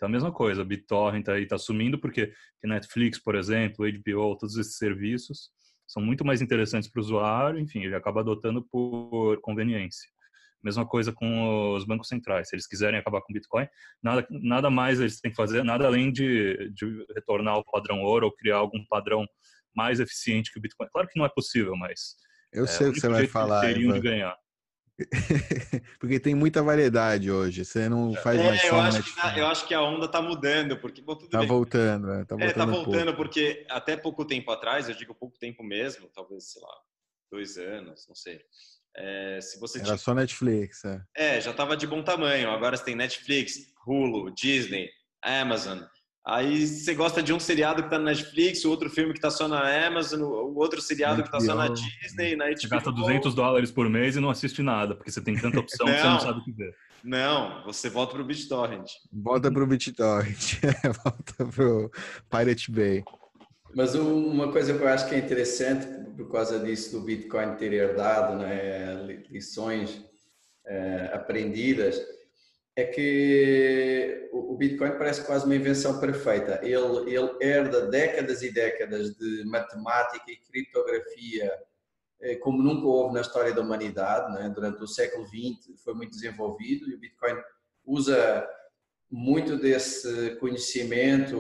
Então, 0.01 0.09
a 0.09 0.13
mesma 0.13 0.33
coisa, 0.33 0.65
BitTorrent 0.65 1.29
aí 1.29 1.43
está 1.43 1.59
sumindo 1.59 1.99
porque 1.99 2.33
Netflix, 2.65 3.23
por 3.23 3.35
exemplo, 3.35 3.85
HBO, 3.85 4.35
todos 4.35 4.57
esses 4.57 4.79
serviços 4.79 5.51
são 5.87 6.03
muito 6.03 6.25
mais 6.25 6.41
interessantes 6.41 6.91
para 6.91 7.01
o 7.01 7.03
usuário, 7.03 7.61
enfim, 7.61 7.85
ele 7.85 7.95
acaba 7.95 8.21
adotando 8.21 8.67
por 8.73 9.39
conveniência. 9.43 10.09
Mesma 10.65 10.87
coisa 10.87 11.13
com 11.13 11.75
os 11.75 11.85
bancos 11.85 12.09
centrais. 12.09 12.49
Se 12.49 12.55
eles 12.55 12.67
quiserem 12.67 12.99
acabar 12.99 13.21
com 13.21 13.31
o 13.31 13.35
Bitcoin, 13.35 13.69
nada, 14.03 14.27
nada 14.31 14.71
mais 14.71 15.01
eles 15.01 15.21
têm 15.21 15.31
que 15.31 15.37
fazer, 15.37 15.63
nada 15.63 15.87
além 15.87 16.11
de, 16.11 16.71
de 16.73 17.05
retornar 17.15 17.53
ao 17.53 17.65
padrão 17.65 18.01
ouro 18.01 18.25
ou 18.25 18.33
criar 18.33 18.57
algum 18.57 18.83
padrão 18.87 19.27
mais 19.77 20.01
eficiente 20.01 20.51
que 20.51 20.59
o 20.59 20.63
Bitcoin. 20.63 20.89
Claro 20.91 21.09
que 21.09 21.19
não 21.19 21.27
é 21.27 21.29
possível, 21.29 21.77
mas. 21.77 22.17
Eu 22.51 22.65
é, 22.65 22.69
sei 22.69 22.89
o 22.89 22.93
que 22.95 23.01
você 23.01 23.09
vai 23.09 23.27
falar. 23.27 23.61
Teriam 23.61 23.93
de 23.93 24.01
ganhar. 24.01 24.35
porque 25.99 26.21
tem 26.21 26.35
muita 26.35 26.63
variedade 26.63 27.31
hoje. 27.31 27.65
Você 27.65 27.89
não 27.89 28.15
faz 28.15 28.41
é, 28.41 28.45
mais 28.45 28.65
eu 28.65 28.81
acho, 28.81 29.03
que 29.03 29.17
tá, 29.17 29.39
eu 29.39 29.47
acho 29.47 29.67
que 29.67 29.75
a 29.75 29.83
onda 29.83 30.07
está 30.07 30.21
mudando, 30.21 30.77
porque 30.79 31.01
bom, 31.01 31.17
tá 31.17 31.43
voltando, 31.43 32.13
é, 32.13 32.25
tá 32.25 32.37
voltando. 32.37 32.43
É, 32.43 32.53
tá 32.53 32.65
voltando 32.65 33.13
um 33.13 33.17
porque 33.17 33.67
até 33.69 33.97
pouco 33.97 34.25
tempo 34.25 34.51
atrás, 34.51 34.89
eu 34.89 34.95
digo 34.95 35.15
pouco 35.15 35.39
tempo 35.39 35.63
mesmo, 35.63 36.09
talvez 36.15 36.53
sei 36.53 36.63
lá 36.63 36.75
dois 37.31 37.57
anos, 37.57 38.07
não 38.09 38.15
sei. 38.15 38.41
É, 38.97 39.41
se 39.41 39.59
você 39.61 39.79
Era 39.79 39.87
tinha... 39.87 39.99
só 39.99 40.15
Netflix, 40.15 40.85
é. 40.85 41.03
É, 41.17 41.41
já 41.41 41.53
estava 41.53 41.77
de 41.77 41.87
bom 41.87 42.03
tamanho. 42.03 42.51
Agora 42.51 42.77
você 42.77 42.85
tem 42.85 42.97
Netflix, 42.97 43.73
Hulu, 43.87 44.33
Disney, 44.35 44.91
Amazon. 45.23 45.81
Aí 46.31 46.65
você 46.65 46.95
gosta 46.95 47.21
de 47.21 47.33
um 47.33 47.41
seriado 47.41 47.83
que 47.83 47.89
está 47.89 47.99
na 47.99 48.13
Netflix, 48.13 48.65
o 48.65 48.71
outro 48.71 48.89
filme 48.89 49.13
que 49.13 49.19
está 49.19 49.33
só 49.33 49.49
na 49.49 49.87
Amazon, 49.89 50.23
o 50.23 50.57
outro 50.59 50.81
seriado 50.81 51.23
que 51.23 51.29
está 51.29 51.41
só 51.41 51.57
na 51.57 51.67
Disney, 51.67 52.37
na 52.37 52.45
HBO. 52.45 52.57
Você 52.57 52.69
gasta 52.69 52.93
200 52.93 53.35
dólares 53.35 53.73
por 53.73 53.91
mês 53.91 54.15
e 54.15 54.21
não 54.21 54.31
assiste 54.31 54.63
nada, 54.63 54.95
porque 54.95 55.11
você 55.11 55.21
tem 55.21 55.37
tanta 55.37 55.59
opção 55.59 55.89
que 55.89 55.93
você 55.93 56.05
não 56.05 56.21
sabe 56.21 56.39
o 56.39 56.45
que 56.45 56.53
ver. 56.53 56.73
Não, 57.03 57.65
você 57.65 57.91
volta 57.91 58.13
para 58.13 58.23
o 58.23 58.25
BitTorrent. 58.25 58.87
Volta 59.13 59.51
para 59.51 59.65
o 59.65 59.67
BitTorrent, 59.67 60.61
volta 61.05 61.47
para 61.53 61.67
o 61.67 61.91
Pirate 62.31 62.71
Bay. 62.71 63.03
Mas 63.75 63.97
uma 63.97 64.53
coisa 64.53 64.73
que 64.73 64.85
eu 64.85 64.89
acho 64.89 65.09
que 65.09 65.17
é 65.17 65.19
interessante, 65.19 65.89
por 66.17 66.31
causa 66.31 66.61
disso 66.61 66.93
do 66.93 67.05
Bitcoin 67.05 67.57
ter 67.57 67.73
herdado 67.73 68.37
né, 68.37 69.25
lições 69.29 70.01
é, 70.65 71.11
aprendidas, 71.13 72.01
é 72.77 72.85
que 72.85 74.29
o 74.33 74.57
Bitcoin 74.57 74.93
parece 74.93 75.25
quase 75.25 75.45
uma 75.45 75.57
invenção 75.57 75.99
perfeita. 75.99 76.61
Ele, 76.63 77.15
ele 77.15 77.37
herda 77.41 77.89
décadas 77.89 78.43
e 78.43 78.53
décadas 78.53 79.17
de 79.17 79.45
matemática 79.45 80.31
e 80.31 80.37
criptografia 80.37 81.53
é, 82.21 82.37
como 82.37 82.63
nunca 82.63 82.87
houve 82.87 83.15
na 83.15 83.23
história 83.23 83.53
da 83.53 83.63
humanidade. 83.63 84.33
Né? 84.35 84.49
Durante 84.51 84.83
o 84.83 84.87
século 84.87 85.27
XX 85.27 85.81
foi 85.83 85.95
muito 85.95 86.11
desenvolvido 86.11 86.89
e 86.89 86.95
o 86.95 86.99
Bitcoin 86.99 87.37
usa 87.85 88.49
muito 89.11 89.57
desse 89.57 90.37
conhecimento 90.37 91.37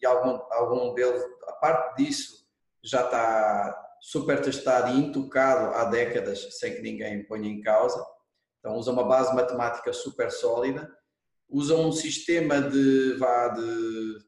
e 0.00 0.04
algum, 0.04 0.38
algum 0.52 0.94
deles, 0.94 1.22
a 1.46 1.52
parte 1.52 1.96
disso, 1.96 2.46
já 2.82 3.04
está 3.04 3.96
super 4.00 4.40
testado 4.40 4.92
e 4.92 5.00
intocado 5.00 5.74
há 5.74 5.84
décadas, 5.84 6.58
sem 6.58 6.74
que 6.74 6.82
ninguém 6.82 7.24
ponha 7.24 7.48
em 7.48 7.62
causa. 7.62 8.04
Então, 8.66 8.78
usa 8.78 8.90
uma 8.90 9.04
base 9.04 9.32
matemática 9.32 9.92
super 9.92 10.28
sólida, 10.28 10.92
usa 11.48 11.76
um 11.76 11.92
sistema 11.92 12.60
de, 12.60 13.14
vá, 13.16 13.46
de 13.50 14.18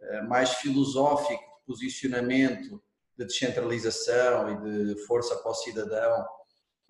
eh, 0.00 0.22
mais 0.22 0.54
filosófico 0.54 1.42
de 1.42 1.66
posicionamento, 1.66 2.82
de 3.18 3.26
descentralização 3.26 4.50
e 4.50 4.94
de 4.94 5.04
força 5.04 5.36
para 5.36 5.50
o 5.50 5.54
cidadão, 5.54 6.26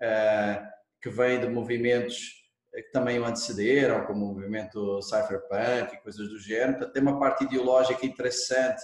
eh, 0.01 0.63
que 1.01 1.09
vem 1.09 1.41
de 1.41 1.49
movimentos 1.49 2.41
que 2.73 2.91
também 2.93 3.19
o 3.19 3.25
antecederam, 3.25 4.05
como 4.05 4.23
o 4.23 4.33
movimento 4.33 5.01
cypherpunk 5.01 5.95
e 5.95 6.01
coisas 6.01 6.29
do 6.29 6.39
género. 6.39 6.77
Portanto, 6.77 6.93
tem 6.93 7.03
uma 7.03 7.19
parte 7.19 7.43
ideológica 7.43 8.05
interessante 8.05 8.81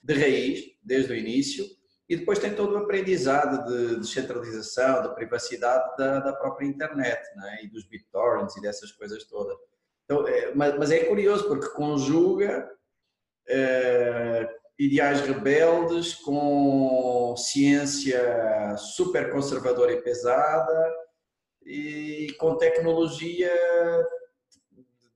de 0.00 0.14
raiz, 0.14 0.60
desde 0.80 1.12
o 1.12 1.16
início, 1.16 1.66
e 2.08 2.16
depois 2.16 2.38
tem 2.38 2.54
todo 2.54 2.74
o 2.74 2.78
aprendizado 2.78 3.66
de 3.66 3.96
descentralização, 4.00 5.02
da 5.02 5.10
privacidade 5.10 5.96
da, 5.98 6.20
da 6.20 6.32
própria 6.32 6.66
internet, 6.66 7.20
é? 7.44 7.64
e 7.64 7.68
dos 7.68 7.84
BitTorrents 7.84 8.56
e 8.56 8.62
dessas 8.62 8.90
coisas 8.92 9.24
todas. 9.24 9.56
Então, 10.04 10.26
é, 10.26 10.54
mas, 10.54 10.78
mas, 10.78 10.90
é 10.90 11.04
curioso 11.04 11.46
porque 11.46 11.68
conjuga 11.74 12.70
é, 13.46 14.48
ideais 14.78 15.20
rebeldes 15.20 16.14
com 16.14 17.34
ciência 17.36 18.74
super 18.78 19.30
conservadora 19.30 19.92
e 19.92 20.00
pesada, 20.00 20.94
e 21.62 22.34
com 22.38 22.56
tecnologia 22.56 23.52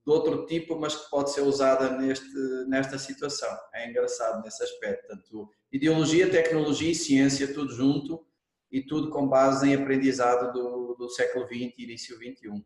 de 0.05 0.13
outro 0.13 0.47
tipo, 0.47 0.79
mas 0.79 0.97
que 0.97 1.11
pode 1.11 1.33
ser 1.33 1.43
usada 1.43 1.97
neste, 1.99 2.27
nesta 2.67 2.99
situação. 2.99 3.49
É 3.73 3.89
engraçado 3.89 4.43
nesse 4.43 4.63
aspecto. 4.63 5.07
Portanto, 5.07 5.49
ideologia, 5.71 6.29
tecnologia 6.29 6.91
e 6.91 6.95
ciência, 6.95 7.53
tudo 7.53 7.73
junto 7.73 8.27
e 8.71 8.83
tudo 8.83 9.11
com 9.11 9.29
base 9.29 9.69
em 9.69 9.75
aprendizado 9.75 10.53
do, 10.53 10.95
do 10.95 11.09
século 11.09 11.47
XX 11.47 11.75
e 11.79 11.85
início 11.85 12.17
XXI. 12.17 12.65